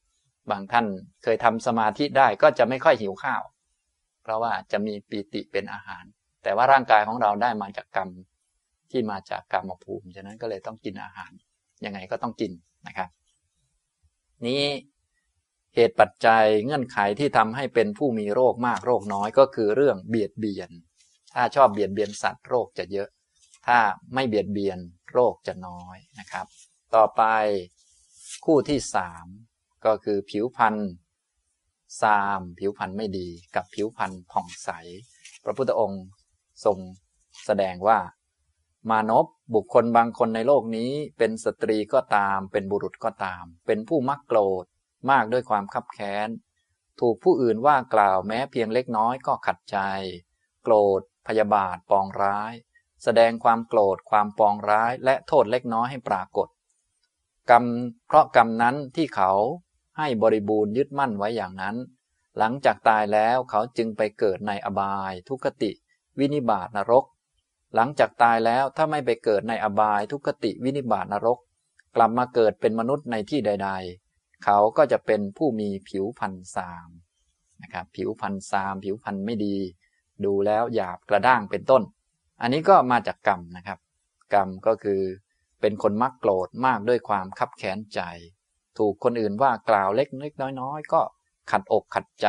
[0.51, 0.85] บางท่าน
[1.23, 3.41] เคยทำสมาธิได้ก็จะไม่ค่อยหิวข้าว
[4.23, 6.03] เพราะว่าจะมีปีติเป็นอาหาร
[6.43, 8.09] แต่ว่าร่างกายของเราได้มาจากกรรม
[8.91, 11.31] ที่มาจากกรรมภูมิ ฉะนั้นก็เลยต้องกินอาหาร
[11.85, 12.51] ยังไงก็ต้องกิน
[12.87, 13.09] นะครับ
[14.47, 14.63] นี้
[15.75, 20.69] เหตุปัจจัยเงื่อนไขที่ทำให้เป็นผู้มีโรคมากโรคน้อยก็คือเรื่องเบียดเบียน
[21.35, 23.09] ถ้าชอบเบียดเบียนสัตว์โรคจะเยอะ
[23.67, 23.79] ถ้า
[24.13, 24.79] ไม่เบียดเบียน
[25.13, 26.45] โรคจะน้อยนะครับ
[26.95, 27.23] ต่อไป
[28.45, 29.25] คู่ที่สาม
[29.85, 30.75] ก็คือผิวพรรณ
[32.01, 34.69] ซามผิวพรรณไม่ดีกับผิวพรรณผ่องใส
[35.43, 36.03] พระพุทธองค์
[36.65, 36.77] ทรง
[37.45, 37.99] แสดงว่า
[38.89, 44.65] มานพบุคคลบางคนในโลกนี้ เป็นสตรีก็ตาม เป็นบุรุษก็ตาม เป็นผู้มักโกรธ
[45.09, 46.29] มากด้วยความคับแค้น
[46.99, 49.77] ถูกผู้อื่นว่ากล่าวแม้เพียงเล็กน้อยก็ขัดใจ
[50.63, 52.53] โกรธ พยาบาทปองร้าย
[53.03, 56.47] แสดงความโกรธความปองร้ายและโทษเล็กน้อยให้ปรากฏ
[57.49, 57.65] กรรม
[58.07, 59.31] เพราะกรรมนั้นที่เขา
[59.99, 61.75] ให้บริบูรณ์ยึดมั่นไว้อย่างนั้น
[62.37, 65.71] หลังจากตายแล้วเขาจึงไปเกิดในอบาย ทุกติ
[66.19, 67.05] วินิบาตนรก
[67.75, 71.37] หลังจากตายแล้วถ้าไม่ไปเกิดในอบาย ทุกติวินิบาตนรก
[71.95, 73.69] กลับมาเกิดเป็นมนุษย์ในที่ใด
[74.05, 76.89] ๆ เขาก็จะเป็นผู้มีผิวพันธ์ซาม
[77.61, 79.57] นะครับผิวพันธ์ซามผิวพันธ์ไม่ดี
[80.25, 81.83] ดูแล้วหยาบกระด้างเป็นต้น
[82.41, 83.79] อันนี้ก็มาจากกรรมนะครับ
[84.33, 85.01] กรรมก็คือ
[85.61, 88.01] เป็นคนมักโกรธมากด้วยความคับแค้นใจ
[88.79, 91.01] ถูกคนอื่นว่ากล่าวเล็กเล็กน้อยๆ ก็
[91.51, 92.27] ขัดอกขัดใจ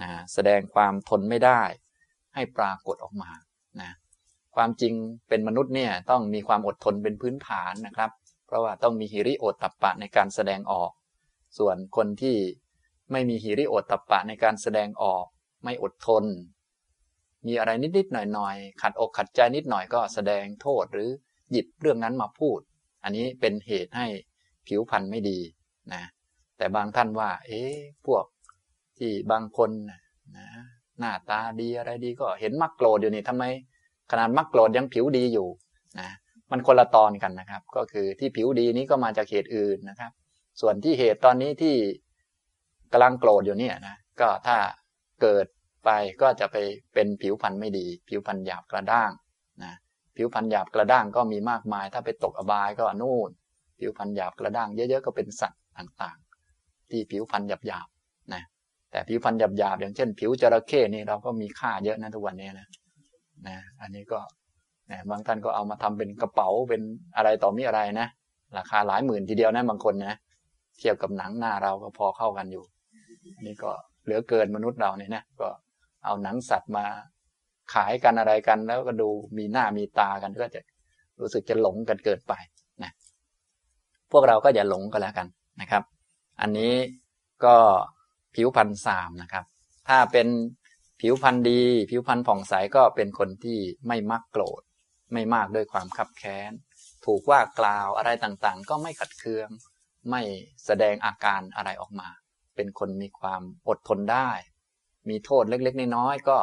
[0.00, 1.62] นะแสดงความทนไม่ได้
[2.34, 3.30] ให้ปรากฏออกมา
[3.80, 3.90] นะ
[4.54, 4.94] ความจริง
[5.28, 8.10] เป็นมนุษย์เนี่ยต้องมีความอดทนเป็นพื้นฐานนะครับ
[8.46, 10.90] เพราะว่าต้องมีฮิริโอตตัปปะในการแสดงออก
[11.58, 12.36] ส่วนคนที่
[13.12, 15.24] ไม่มีฮิริโอตตัปปะในการแสดงออก
[15.64, 16.24] ไม่อดทน
[17.46, 21.08] มีอะไรนิดๆหน่อยๆขัดอกขัดใจนิดหน่อยก็แสดงโทษหรือ
[21.50, 22.58] หยิบเรื่องนั้นมาพูด
[23.04, 24.06] อันนี้เป็นเหตุให้
[24.68, 25.38] ผิวพรรณไม่ดี
[25.92, 26.02] นะ
[26.58, 28.24] แต่บางท่านว่า เอ๊ะพวก
[28.98, 29.70] ที่บางคน
[30.36, 30.46] นะ
[30.98, 33.44] หน้าตาดีอะไรดีก็เห็นมักโกรธอยู่นี่ทำไม
[34.10, 35.48] ขนาดมักโกรธยังผิวดีอยู่
[36.00, 36.10] นะ
[36.50, 40.12] มันคนละตอนกันนะครับ ก็คือที่ผิวดีนี้ก็มาจากเหตุอื่นนะครับ
[40.60, 41.74] ส่วนที่เหตุตอนนี้ที่
[42.92, 44.56] กำลังโกรธอยู่เนี่ยนะก็ถ้า
[45.22, 45.46] เกิด
[45.84, 45.90] ไป
[46.22, 46.56] ก็จะไป
[46.94, 49.10] เป็นผิวพรรณไม่ดี ผิวพรรณหยาบกระด้าง
[49.62, 49.72] นะ
[50.16, 53.30] ผิวพรรณหยาบกระด้างก็มีมากมาย ถ้าไปตกอบายก็นู่น
[53.78, 58.42] ผิวพรรณหยาบกระด้างเยอะๆก็เป็นสัตว์ต่างๆ ที่ผิวพรรณหยาบๆนะ
[58.90, 62.66] แต่ผิวพรรณหยาบๆอย่างเช่น ผิวจระเข้นี่เราก็มีค่าเยอะนะทุกวันนี้นะ
[63.48, 64.18] นะอันนี้ก็
[65.10, 66.82] บางท่านก็เอามาทำเป็นกระเป๋าเป็น
[67.16, 68.08] อะไรต่อมีอะไรนะ
[68.56, 70.18] ราคาหลายหมื่นทีเดียวนะบางคนนะ
[70.78, 72.64] เทียบกับหนังหน้าเราก็พอเข้ากันอยู่
[73.46, 73.70] นี่ก็
[74.04, 75.48] เหลือเกินมนุษย์เราเนี่ยนะก็
[76.04, 76.84] เอาหนังสัตว์มา
[77.74, 79.08] ขายกันอะไรกันแล้วก็ดู
[79.38, 80.60] มีหน้ามีตากันก็จะ
[81.20, 82.34] รู้สึกจะหลงกันเกิดไป
[84.14, 85.26] พวกเราก็อย่าหลงกันแล้วกัน
[85.60, 85.82] นะครับ
[86.40, 86.74] อันนี้
[87.44, 87.56] ก็
[88.34, 89.44] ผิวพันธ์สามนะครับ
[89.88, 90.28] ถ้าเป็น
[91.00, 94.62] ผิวพันธ์ดี ผิวพันธ์ผ่องใสก็เป็นคนที่ไม่มักโกรธ
[95.12, 96.52] ไม่มากด้วยความคับแค้น
[97.04, 99.48] ถูกว่ากล่าวอะไรต่างๆ ก็ไม่ขัดเคือง
[100.10, 100.22] ไม่
[100.66, 102.08] แสดงอาการอะไรออกมา
[102.56, 104.30] เป็นคนมีความอดทนได้
[105.08, 106.38] มีโทษเล็กๆ น้อยๆก็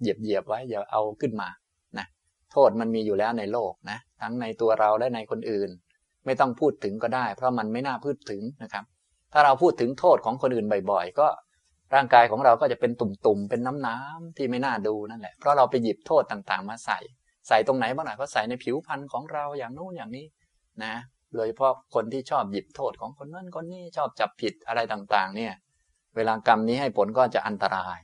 [0.00, 1.48] เหยียบเหยียบไว้อย่าเอาขึ้นมา
[1.98, 2.06] นะ
[2.52, 5.70] โทษมันมีอยู่แล้วในโลกนะทั้งในตัวเราและในคนอื่น
[6.26, 8.84] ไม่ต้องพูดถึงก็ได้ เพราะมันไม่น่าพูดถึงนะครับ
[9.32, 11.26] ถ้าเราพูดถึงโทษของคนอื่นบ่อยๆ ก็
[11.94, 16.98] ร่างกายของเราก็จะเป็นตุ่มๆ เป็นน้ำๆที่ไม่น่าดูนั่นแหละ เพราะเราไปหยิบโทษต่างๆ มาใส่
[17.48, 20.26] ใส่ตรงไหนบ้างล่ะก็ใส่ในผิวพรรณของเราอย่างนู้นอย่างนี้
[20.84, 20.94] นะ
[21.34, 25.52] โดยเฉพาะคนที่ชอบหยิบโทษของคนนั้นคนนี้ชอบจับผิดอะไรต่างๆ เนี่ย
[26.16, 27.98] เวลากรรมนี้ให้ผลก็จะอันตราย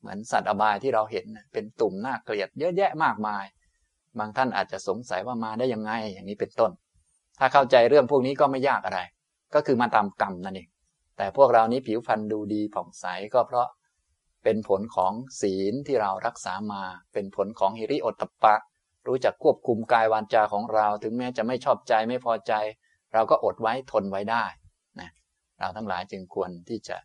[0.00, 3.44] เหมือนสัตว์อบายที่เราเห็นเป็นตุ่มน่าเกลียดเยอะแยะมากมาย
[4.18, 6.70] บางท่านอาจจะสงสัยว่ามาได้ยังไงอย่างนี้เป็นต้น
[7.38, 9.00] ถ้าเข้าใจเรื่องพวกนี้ก็ไม่ยากอะไร
[9.54, 10.68] ก็คือมาตามกรรมนั่นเอง
[11.16, 13.66] แต่พวกเรานี้ผิวพรรณดูดีผ่องใสก็เพราะ
[14.44, 16.82] เป็นผลของศีลที่เรารักษามา
[17.12, 18.54] เป็นผลของฮิริโอตตปะ
[19.06, 22.52] รู้จักควบคุมกายวาจาของเรา ถึงแม้จะไม่ชอบใจไม่พอใจ
[23.14, 24.44] เราก็อดไว้ทนไว้ได้
[25.00, 25.10] นะ
[25.58, 26.96] เราทั้งหลายจึงควรที่จะ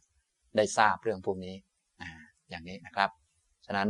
[0.55, 1.55] ได้ทราบเรื่องพวกนี้
[2.49, 3.09] อย่างนี้นะครับ
[3.65, 3.89] ฉะนั้น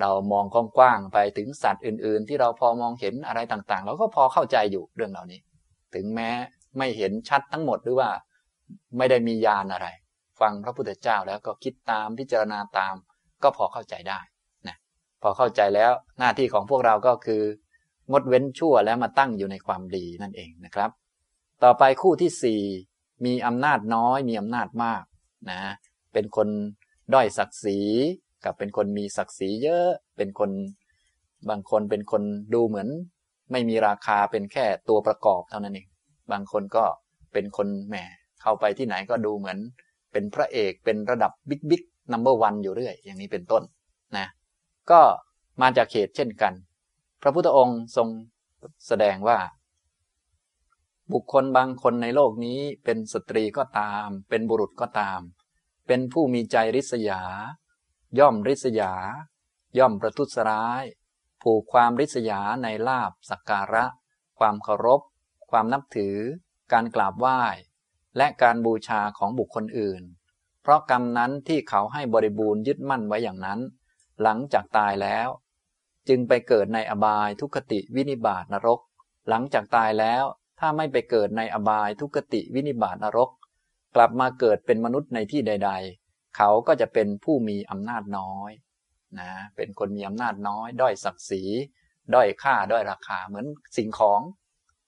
[0.00, 5.40] เรามองกว้างๆไปถึงสัตว์อื่น ๆ ที่เราพอมองเห็นอะไรต่างๆ เราก็พอเข้าใจอยู่เรื่องเหล่านี้
[5.94, 6.30] ถึงแม้
[6.78, 8.10] ไม่เห็นชัดทั้งหมดหรือว่า
[8.96, 9.88] ไม่ได้มียานอะไร
[10.40, 12.94] ฟังพระพุทธเจ้าแล้วก็คิดตามพิจารณาตาม
[13.42, 14.20] ก็พอเข้าใจได้
[14.68, 14.76] นะ
[15.22, 17.42] พอเข้าใจแล้วหน้าที่ของพวกเราก็คือ
[18.10, 20.90] งดเว้นชั่วแล้วมาตั้งอยู่ในความดีนั่นเองนะครับ
[21.64, 22.62] ต่อไปคู่ที่สี่
[23.24, 25.02] มีอำนาจน้อยมีอำนาจมาก
[25.50, 25.60] นะ
[26.12, 26.48] เป็นคน
[27.14, 27.78] ด้อยศักดิ์ศรี
[28.44, 30.50] กับเป็นคนมีศักดิ์ศรีเยอะ เป็นคน
[31.50, 32.22] บางคนเป็นคน
[32.54, 32.88] ดูเหมือน
[33.52, 35.88] ไม่มีราคาเป็นแค่ตัวประกอบเท่านั้นเอง
[36.32, 36.84] บางคนก็
[37.32, 37.96] เป็นคนแหม
[38.42, 39.58] เข้าไปที่ไหนก็ดูเหมือน
[40.12, 41.82] เป็นพระเอกเป็นระดับบิ๊กบิ๊ก
[42.12, 43.62] นัมเบอร์วันอยู่เรื่อย อย่างนี้เป็นต้น
[44.16, 44.26] นะ
[44.90, 45.00] ก็
[45.62, 46.52] มาจากเขตเช่นกัน
[47.22, 48.08] พระพุทธองค์ทรง
[48.86, 49.38] แสดงว่า
[51.12, 55.20] บุคคลบางคนในโลกนี้เป็นสตรีก็ตาม เป็นบุรุษก็ตาม
[55.86, 57.22] เป็นผู้มีใจริษยา
[58.18, 58.92] ย่อมริษยา
[59.78, 60.84] ย่อมประทุษร้าย
[61.44, 63.84] ผูกความริษยาในลาบสักการะ
[64.38, 65.00] ความเคารพ
[65.50, 66.16] ความนับถือ
[66.72, 67.42] การกราบไหว้
[68.16, 70.02] และการบูชาของบุคคลอื่น
[70.62, 73.60] เพราะกรรมนั้นที่เขาให้บริบูรณ์ยึดมั่นไว้อย่างนั้น
[74.22, 75.28] หลังจากตายแล้ว
[76.08, 78.80] จึงไปเกิดในอบายทุกติวินิบาตนรก
[79.28, 80.24] หลังจากตายแล้ว
[80.58, 83.30] ถ้าไม่ไปเกิดในอบายทุกติวินิบาตนรก
[83.94, 85.70] กลับมาเกิดเป็นมนุษย์ในที่ใด
[86.02, 88.50] ๆ เขาก็จะเป็นผู้มีอำนาจน้อย
[89.20, 91.42] นะเป็นคนมีอำนาจน้อย ด้อยศักดิ์ศรี
[92.14, 93.46] ด้อยค่า ด้อยราคา เหมือน
[93.76, 94.20] สิ่งของ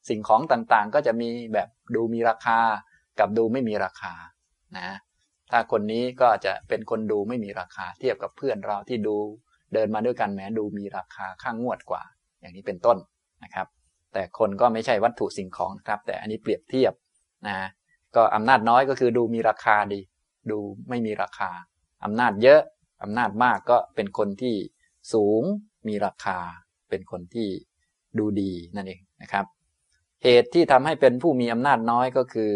[0.08, 2.58] สิ่งของต่างๆ ก็จะมีแบบดูมีราคา
[3.18, 4.14] กับดูไม่มีราคา
[4.78, 4.88] นะ
[5.50, 9.16] ถ้าคนนี้ก็จะเป็นคนดูไม่มีราคา เทียบกับเพื่อนเราที่ดู
[9.74, 12.02] เดินมาด้วยกันแม้ดูมีราคาข้างงวดกว่า
[12.40, 12.98] อย่างนี้เป็นต้น
[13.44, 13.66] นะครับ
[14.12, 16.92] แต่คนก็ไม่ใช่วัตถุสิ่งของนะครับ แต่อันนี้เปรียบเทียบ
[17.46, 17.56] นะ
[18.16, 20.00] ก็อำนาจน้อยก็คือดูมีราคาดี
[20.50, 20.58] ดู
[20.88, 21.50] ไม่มีราคา
[22.04, 22.60] อำนาจเยอะ
[23.02, 24.54] อำนาจมากก็เป็นคนที่
[25.12, 25.42] สูง
[25.86, 26.38] มีราคา
[26.90, 27.48] เป็นคนที่
[28.18, 29.46] ดูดีนั่นเองนะครับ
[30.24, 32.52] เหตุที่ทำให้เป็นผู้มีอำนาจน้อยก็คือ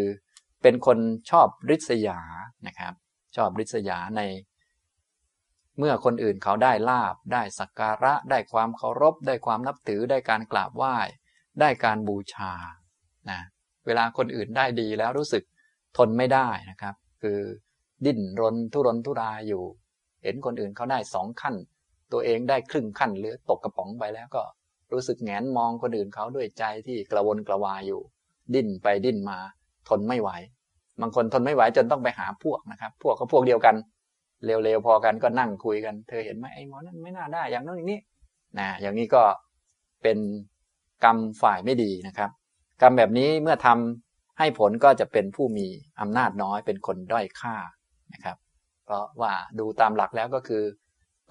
[0.61, 0.97] เป็นคน
[1.29, 2.19] ชอบริษยา
[2.67, 2.93] นะครับ
[3.35, 4.21] ชอบริษยาใน
[5.77, 10.97] เมื่อคนอื่นเขาได้ลาบ ได้สักการะ ได้ความเคารพ ได้ความนับถือ ได้การกราบไหว้
[11.59, 12.53] ได้การบูชา
[13.29, 13.39] นะ
[13.85, 15.43] เวลาคนอื่นได้ดีแล้วรู้สึก
[15.97, 17.39] ทนไม่ได้นะครับ คือ
[18.05, 19.63] ดิ้นรนทุรนทุรายอยู่
[20.23, 21.55] เห็นคนอื่นเขาได้สองขั้น
[22.11, 24.43] ตัวเองได้ครึ่งขั้นหรือตกกระป๋องไปแล้วก็
[24.93, 28.01] รู้สึกแงนมองคนอื่นเขาด้วยใจที่กระวนกระวายอยู่
[28.53, 29.37] ดิ้นไปดิ้นมา
[29.89, 30.29] ทนไม่ไหว
[31.01, 33.75] บางคนทนไม่ไหวจนต้องไปหาพวกนะครับ พวกก็พวกเดียวกัน
[34.45, 37.99] เร็วๆพอกันก็นั่งคุยกัน เธอเห็นไหมไอ้หมอนั้นไม่น่าได้ อย่างนั้นอย่างนี้
[38.59, 39.23] นะอย่างนี้ก็
[40.03, 40.17] เป็น
[41.03, 42.29] กรรมฝ่ายไม่ดีนะครับ
[42.81, 45.67] กรรมแบบนี้เมื่อทำให้ผลก็จะเป็นผู้มี
[46.01, 47.55] อำนาจน้อยเป็นคนด้อยค่า
[48.13, 48.37] นะครับ
[48.91, 50.63] ราะว่าดูตามหลักแล้วก็คือ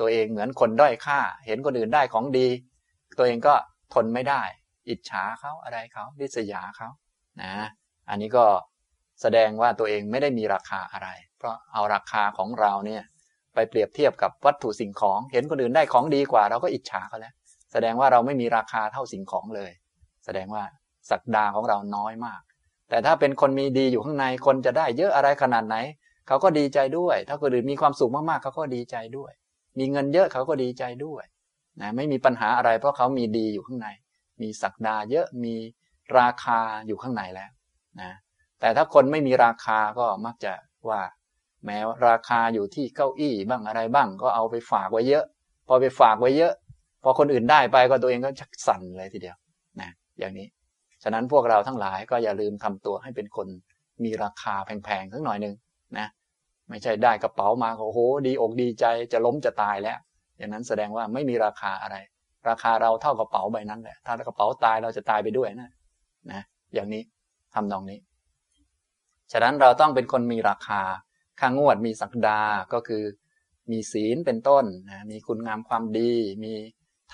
[0.01, 2.49] ตัวเองเหมือนคนด้อยค่า เห็นคนอื่นได้ของดี
[3.19, 3.55] ตัวเองก็
[3.95, 4.43] ทนไม่ได้
[4.89, 6.89] อิจฉาเขาอะไรเขาดิษยาเขา
[7.43, 7.53] นะ
[8.11, 8.45] อันนี้ก็
[9.23, 11.09] แสดงว่าตัวเองไม่ได้มีราคาอะไร
[11.39, 13.03] เพราะเอาราคาของเราเนี่ย
[13.55, 17.35] ไปเปรียบเทียบกับวัตถุสิ่งของ เห็นคนอื่นได้ของดีกว่า เราก็อิจฉาเขาแล้ว
[17.73, 19.73] แสดงว่าเราไม่มีราคาเท่าสิ่งของเลย
[20.25, 20.65] แสดงว่า
[21.11, 22.41] ศักดาของเราน้อยมาก
[22.89, 25.77] แต่ถ้าเป็นคนมีดีอยู่ข้างในคนจะได้เยอะอะไรขนาดไหน
[26.31, 29.33] เขาก็ดีใจด้วย ถ้าคนอื่นมีความสุขมากๆเขาก็ดีใจด้วย
[29.79, 31.25] มีเงินเยอะเขาก็ดีใจด้วย
[31.81, 33.89] นะไม่มีปัญหาอะไร เพราะเขามีดีอยู่ข้างใน
[34.43, 35.55] มีศักดาเยอะมี
[36.19, 37.51] ราคาอยู่ข้างในแล้ว
[38.01, 38.11] นะ
[38.61, 40.53] แต่ถ้าคนไม่มีราคาก็มักจะ
[40.89, 41.01] ว่า
[41.65, 41.79] แม้
[42.09, 45.25] ราคาอยู่ที่เก้าอี้บ้างอะไรบ้าง ก็เอาไปฝากไว้เยอะ
[45.69, 46.53] พอไปฝากไว้เยอะ
[47.03, 49.37] พอคนอื่นได้ไปก็ตัวเองก็ชักสั่นเลยทีเดียว
[49.81, 50.47] นะอย่างนี้
[51.03, 53.47] ฉะนั้นพวกเราทั้งหลายก็อย่าลืมทำตัวให้เป็นคน
[54.05, 55.55] มีราคาแพงๆสักหน่อยหนึ่ง
[55.99, 56.07] นะ
[56.71, 59.99] ไม่ใช่ได้กระเป๋ามาโอ้โหดีอกดีใจจะล้มจะตายแล้ว
[60.39, 61.97] อย่างนั้นแสดงว่าไม่มีราคาอะไร
[62.49, 65.71] ราคาเราเท่ากระเป๋าใบนั้นแหละ ถ้ากระเป๋าตายเราจะตายไปด้วยนะ
[66.31, 66.43] นะ
[66.75, 67.03] อย่างนี้
[67.55, 67.99] ทำนองนี้
[69.33, 70.81] ฉะนั้นเราต้องเป็นคนมีราคา
[71.41, 72.41] ค่างงวดมีศักดา
[72.73, 73.03] ก็คือ
[73.71, 76.13] มีศีลเป็นต้นนะมีคุณงามความดี
[76.45, 76.53] มี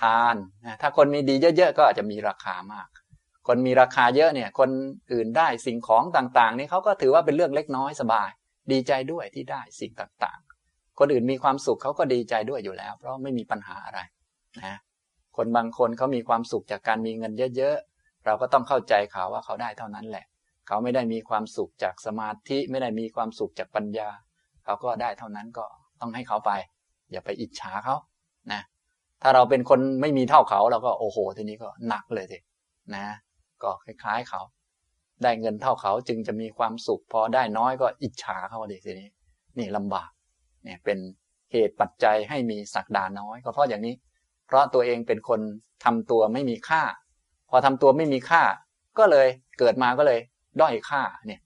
[0.01, 0.35] ทาน
[0.65, 2.87] นะถ้าคนมีดีเยอะๆก็อาจจะมีราคามาก
[3.47, 4.69] คนมีราคาเยอะเนี่ย คน
[5.13, 8.29] อื่นได้สิ่งของต่างๆ นี่เขาก็ถือว่าเป็นเรื่องเล็กน้อยสบาย
[8.71, 13.99] ดีใจด้วยที่ได้สิ่งต่างๆ คนอื่นมีความสุขเขาก็ดีใจด้วยอยู่แล้ว เพราะไม่มีปัญหาอะไร
[14.63, 14.75] นะ
[15.37, 20.25] คนบางคนเขามีความสุขจากการมีเงินเยอะๆ เราก็ต้องเข้าใจเขาว่าเขาได้เท่านั้นแหละ
[20.67, 24.09] เขาไม่ได้มีความสุขจากสมาธิไม่ได้มีความสุขจากปัญญา
[24.65, 25.65] เขาก็ได้เท่านั้นก็
[26.01, 26.51] ต้องให้เขาไป
[27.11, 27.95] อย่าไปอิจฉาเขา
[28.51, 28.61] นะ
[29.21, 32.37] ถ้าเราเป็นคนไม่มีเท่าเขาเราก็โอ้โหทีนี้ก็หนักเลยที
[32.95, 33.05] นะ
[33.63, 34.41] ก็คล้ายๆเขา
[35.23, 39.09] ได้เงินเท่าเขาจึงจะมีความสุข พอได้น้อยก็อิจฉาเขาดีทีนี้
[39.57, 40.09] นี่ลำบาก
[40.63, 40.97] เนี่ยเป็น
[41.51, 43.95] เหตุปัจจัยให้มีศักดาน้อย ก็เพราะอย่างนี้
[44.47, 45.39] เพราะตัวเองเป็นคน
[45.85, 46.83] ทำตัวไม่มีค่า
[47.49, 48.43] พอทำตัวไม่มีค่า
[48.97, 49.27] ก็เลย
[49.59, 50.19] เกิดมาก็เลย
[50.61, 51.41] ด้อยค่าเนี่ย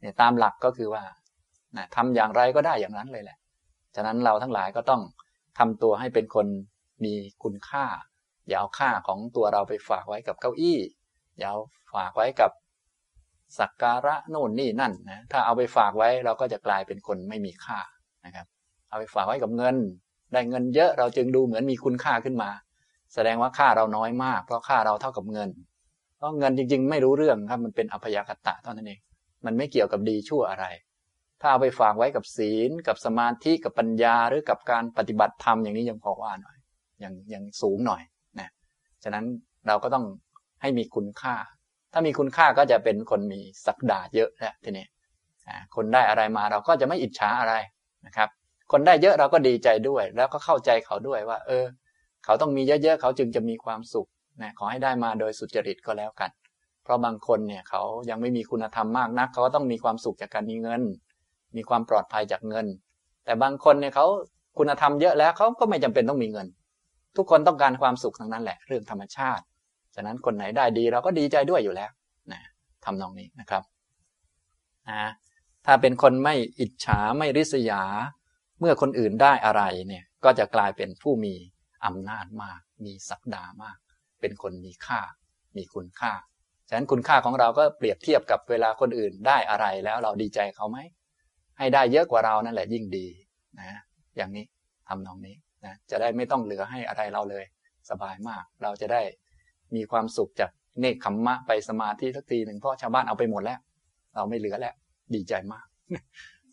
[0.00, 1.02] เนี่ยตามหลักก็คือว่า
[1.76, 3.38] นะทำอย่างไรก็ได้อย่างนั้นเลยแหละ
[3.96, 5.02] ฉะนั้นเราทั้งหลายก็ต้อง
[5.58, 6.46] ทำตัวให้เป็นคน
[7.04, 7.86] มีคุณค่า
[8.48, 10.78] อย่าเอาค่าของตัวเราไปฝากไว้กับเก้าอี้
[11.38, 11.50] อย่า
[11.94, 12.50] ฝากไว้กับ
[13.58, 17.80] สักการะโน่นนี่นั่นนะถ้าเอาไปฝากไว้เราก็จะกลายเป็นคนไม่มีค่า
[18.26, 18.46] นะครับ
[18.88, 19.76] เอาไปฝากไว้กับเงิน
[20.32, 22.50] ได้เงินเยอะเราจึงดูเหมือนมีคุณค่าขึ้นมา
[23.14, 25.50] แสดงว่าค่าเราน้อยมาก เพราะค่าเราเท่ากับเงิน
[26.16, 29.00] เพราะเงินจริง ๆ ไม่รู้เรื่องครับมันเป็นอภยากตะเท่านั้นเอง
[29.46, 30.66] มันไม่เกี่ยวกับดีชั่วอะไร
[31.40, 36.56] ถ้าเอาไปฝากไว้กับศีล กับสมาธิกับปัญญาหรือกับการปฏิบัติธรรมอย่างนี้ยังพอว่าหน่อย
[37.02, 38.02] ยังยังสูงหน่อย
[38.38, 38.48] นะ
[39.04, 39.24] ฉะนั้น
[39.66, 40.04] เราก็ต้อง
[40.62, 44.86] ให้มีคุณค่าามีคุณค่าก็จะเป็นคนมีศักดาเยอะแล้วทีนี้
[45.76, 47.54] คนได้อะไรมาเราก็จะไม่อิจฉาอะไร
[48.06, 48.28] นะครับ
[48.72, 51.64] คนได้เยอะเราก็ดีใจด้วย แล้วก็เข้าใจเขาด้วยว่า เออ
[52.24, 54.08] เขาต้องมีเยอะๆเขาจึงจะมีความสุข
[54.42, 56.30] นะขอให้ได้มาโดยสุจริตก็แล้วกัน
[56.82, 60.82] เพราะบางคนเนี่ยเขายังไม่มีคุณธรรมมากนัก เขาก็ต้องมีความสุขจากการมีเงิน
[61.56, 62.66] มีความปลอดภัยจากเงิน
[63.24, 64.06] แต่บางคนเนี่ยเขา
[64.58, 66.46] คุณธรรมเยอะแล้วเขาก็ไม่จำเป็นต้องมีเงิน
[67.16, 69.44] ทุกคนต้องการความสุขทั้งนั้นแหละ เรื่องธรรมชาติ
[69.98, 71.90] ฉะนั้นคนไหนได้ดีเราก็ดีใจด้วยอยู่แล้ว
[72.32, 72.42] นะ
[72.84, 73.62] ทำนองนี้นะครับ
[74.88, 75.10] นะ
[75.66, 77.82] ถ้าเป็นคนไม่อิจฉาไม่ริษยา
[78.60, 81.34] เมื่อคนอื่นได้อะไรเนี่ยก็จะกลายเป็นผู้มี
[81.86, 83.78] อำนาจมาก มีศักดามาก
[84.20, 85.00] เป็นคนมีค่า
[85.56, 86.12] มีคุณค่า
[86.68, 90.78] ฉะนั้นคุณค่าของเราก็เปรียบเทียบกับเวลาคนอื่นได้อะไรแล้วเราดีใจเขาไหม
[91.58, 93.06] ให้ได้เยอะกว่าเรานั่นแหละยิ่งดี
[93.60, 93.78] นะ
[94.16, 94.44] อย่างนี้
[94.88, 97.44] ทำนองนี้นะ จะได้ไม่ต้องเหลือให้อะไรเราเลย
[97.90, 99.02] สบายมาก เราจะได้
[99.76, 100.50] มีความสุขจาก
[100.80, 103.58] เนคขมมะไปสมาธิสักทีหนึ่งเพราะชาวบ้านเอาไปหมดแล้ว
[104.14, 104.74] เราไม่เหลือแล้ว
[105.14, 105.66] ดีใจมาก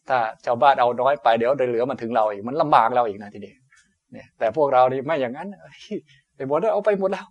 [0.07, 3.57] ถ้าชาวบ้านเอาน้อยไปเดี๋ยวเหลือมันถึงเราอีกมันลำบากเราอีกนะทีเดียว
[4.11, 5.47] เนี่ยแต่พวกเรานี่ไม่อย่างนั้น
[6.35, 7.25] ไปหมดแล้วเอาไปหมดแล้ว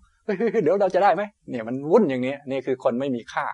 [0.62, 3.47] เดี๋ยวเราจะได้ไหมเนี่ยมันวุ่นอย่างนี้นี่คือคนไม่มีค่า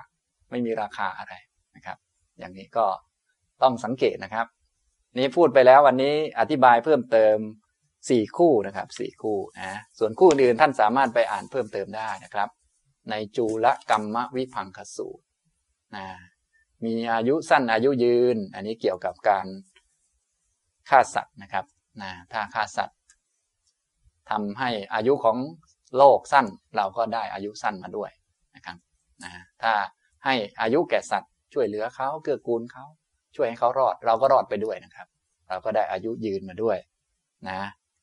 [0.50, 1.34] ไม่มีราคาอะไร
[1.76, 1.96] นะครับ
[2.38, 2.86] อย่างนี้ก็
[3.62, 4.46] ต้องสังเกตนะครับ
[5.18, 7.36] นี้พูดไปแล้ววันนี้อธิบายเพิ่มเติม
[8.08, 12.48] สี่คู่นะครับสี่คู่นะส่วนคู่อื่นท่านสามารถไปอ่านเพิ่มเติมได้นะครับ
[13.10, 15.24] ในจูลกรรมวิพังคสูตร
[15.96, 16.06] นะ
[16.84, 19.46] มีอายุสั้นอายุยืน อันนี้เกี่ยวกับการ
[20.88, 21.64] ฆ่าสัตว์นะครับ
[22.02, 22.98] นะถ้าฆ่าสัตว์
[24.30, 25.36] ทำให้อายุของ
[25.96, 26.46] โลกสั้น
[26.76, 28.10] เราก็ได้อายุสั้นมาด้วย
[28.54, 28.76] นะครับ
[29.24, 29.30] นะ
[29.62, 29.72] ถ้า
[30.24, 32.84] ให้อายุแก่สัตว์ช่วยเหลือเขาเกื้อกูลเขา
[33.36, 35.08] ช่วยให้เขารอด เราก็รอดไปด้วยนะครับ
[35.48, 36.78] เราก็ได้อายุยืนมาด้วย
[37.48, 37.60] นะ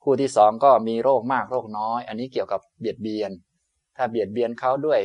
[0.10, 3.32] คู่ที่สองก็มีโรคมากโรคน้อย อันนี้เกี่ยวกับเบียดเบียน
[3.97, 4.99] ถ้าเบียดเบียนเขาด้วย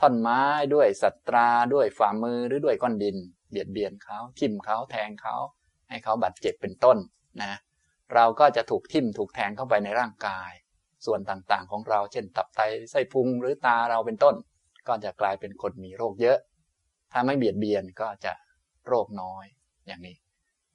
[0.00, 0.40] ท่อนไม้
[0.74, 3.16] ด้วยสัตราด้วยฝ่ามือหรือด้วยก้อนดิน
[3.50, 5.36] เบียดเบียนเขาทิ่มเขาแทงเขา
[5.88, 6.98] ให้เขาบาดเจ็บเป็นต้น
[7.42, 7.52] นะ
[8.14, 10.50] เราก็จะถูกทิ่มถูกแทงเข้าไปในร่างกาย
[11.06, 12.60] ส่วนต่างๆของเราเช่น ตับไต
[12.90, 14.34] ไส้พุงหรือตาเราเป็นต้น
[14.88, 16.38] ก็จะกลายเป็นคนมีโรคเยอะ
[17.12, 18.32] ถ้าไม่เบียดเบียนก็จะ
[18.86, 19.44] โรคน้อย
[19.86, 20.16] อย่างนี้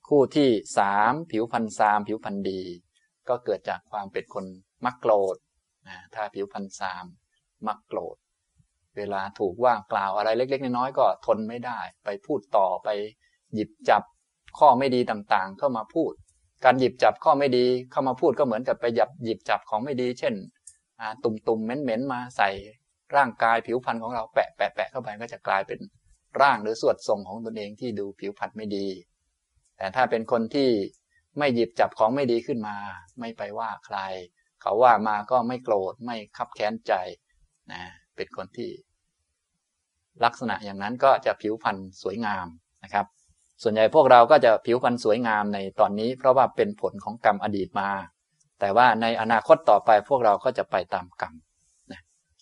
[0.08, 2.62] คู่ที่สามผิวพรรณซามผิวพรรณดี
[3.30, 4.46] ก็เกิดจากความเป็นคน
[4.86, 5.36] มักโกรธ
[5.88, 7.06] นะถ้าผิวพรรณซาม
[7.68, 8.16] มักโกรธ
[8.98, 12.90] เวลาถูกว่ากล่าวอะไรเล็ก ๆ น้อยๆก็ทนไม่ได้ ไปพูดต่อไป
[13.54, 14.04] หยิบจับ
[14.60, 16.14] ข้อไม่ดีต่างๆ เข้ามาพูด
[16.64, 20.34] การหยิบจับข้อไม่ดีเข้ามาพูดก็เหมือนกับไปหยับหยิบจับของไม่ดี เช่น
[21.24, 22.50] ตุ่มๆเหม็นๆมาใส่
[23.16, 25.80] ร่างกายผิวพรรณของเราแปะแปะแปะเข้าไปก็จะกลายเป็น
[26.42, 28.88] ร่างหรือสวดทรงของตนเองที่ดูผิวพรรณไม่ดี
[29.78, 30.70] แต่ถ้าเป็นคนที่
[31.38, 32.76] ไม่หยิบจับของไม่ดีขึ้นมา
[33.20, 33.98] ไม่ไปว่าใคร
[34.62, 36.94] เขาว่ามาก็ไม่โกรธไม่คับแค้นใจ
[37.72, 37.82] นะ
[38.16, 38.72] เป็นคนที่
[40.24, 42.48] ลักษณะอย่างนั้นก็จะผิวพรรณสวยงาม
[42.84, 43.06] นะครับ
[43.64, 47.90] ส่วนใหญ่พวกเราก็จะผิวพรรณสวยงามในตอนนี้ เพราะว่าเป็นผลของกรรมอดีตมา
[48.60, 51.34] แต่ว่าในอนาคตต่อไปพวกเราก็จะไปตามกรรม
[51.92, 52.02] นะ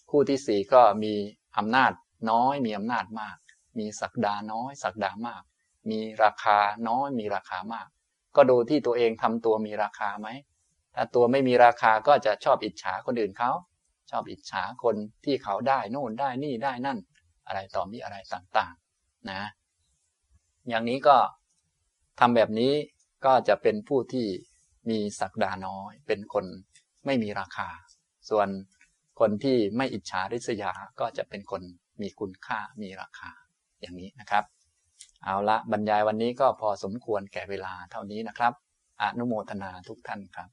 [0.10, 1.14] คู่ที่สี่ก็มี
[1.58, 1.92] อำนาจ
[2.30, 3.38] น้อยมีอำนาจมาก
[3.80, 5.44] มีศักดาน้อยศักดามาก
[5.90, 7.88] มีราคาน้อยมีราคามาก
[8.36, 10.28] ก็ดูที่ตัวเองทำตัวมีราคาไหม
[10.96, 13.52] ถ้าตัวไม่มีราคาก็จะชอบอิจฉาคนอื่นเขา
[14.12, 17.00] ชอบอิจฉาคนที่เขาได้โน่นได้นี่ได้นั่น
[17.48, 19.42] อะไรต่อมีอะไรต่างๆ นะ
[20.70, 21.18] อย่างนี้ก็
[22.20, 22.74] ทำแบบนี้
[23.26, 24.28] ก็จะเป็นผู้ที่
[24.90, 26.46] มีศักดาน้อย เป็นคน
[27.06, 27.70] ไม่มีราคา
[28.30, 28.48] ส่วน
[29.20, 31.62] คนที่ไม่อิจฉาริษยาก็จะเป็นคน
[32.02, 33.32] มีคุณค่ามีราคา
[33.82, 34.44] อย่างนี้นะครับ
[35.26, 38.54] เอาละบรรยายวันนี้ก็พอสมควรแก่เวลาเท่านี้นะครับ
[39.02, 40.50] อนุโมทนาทุกท่านครับ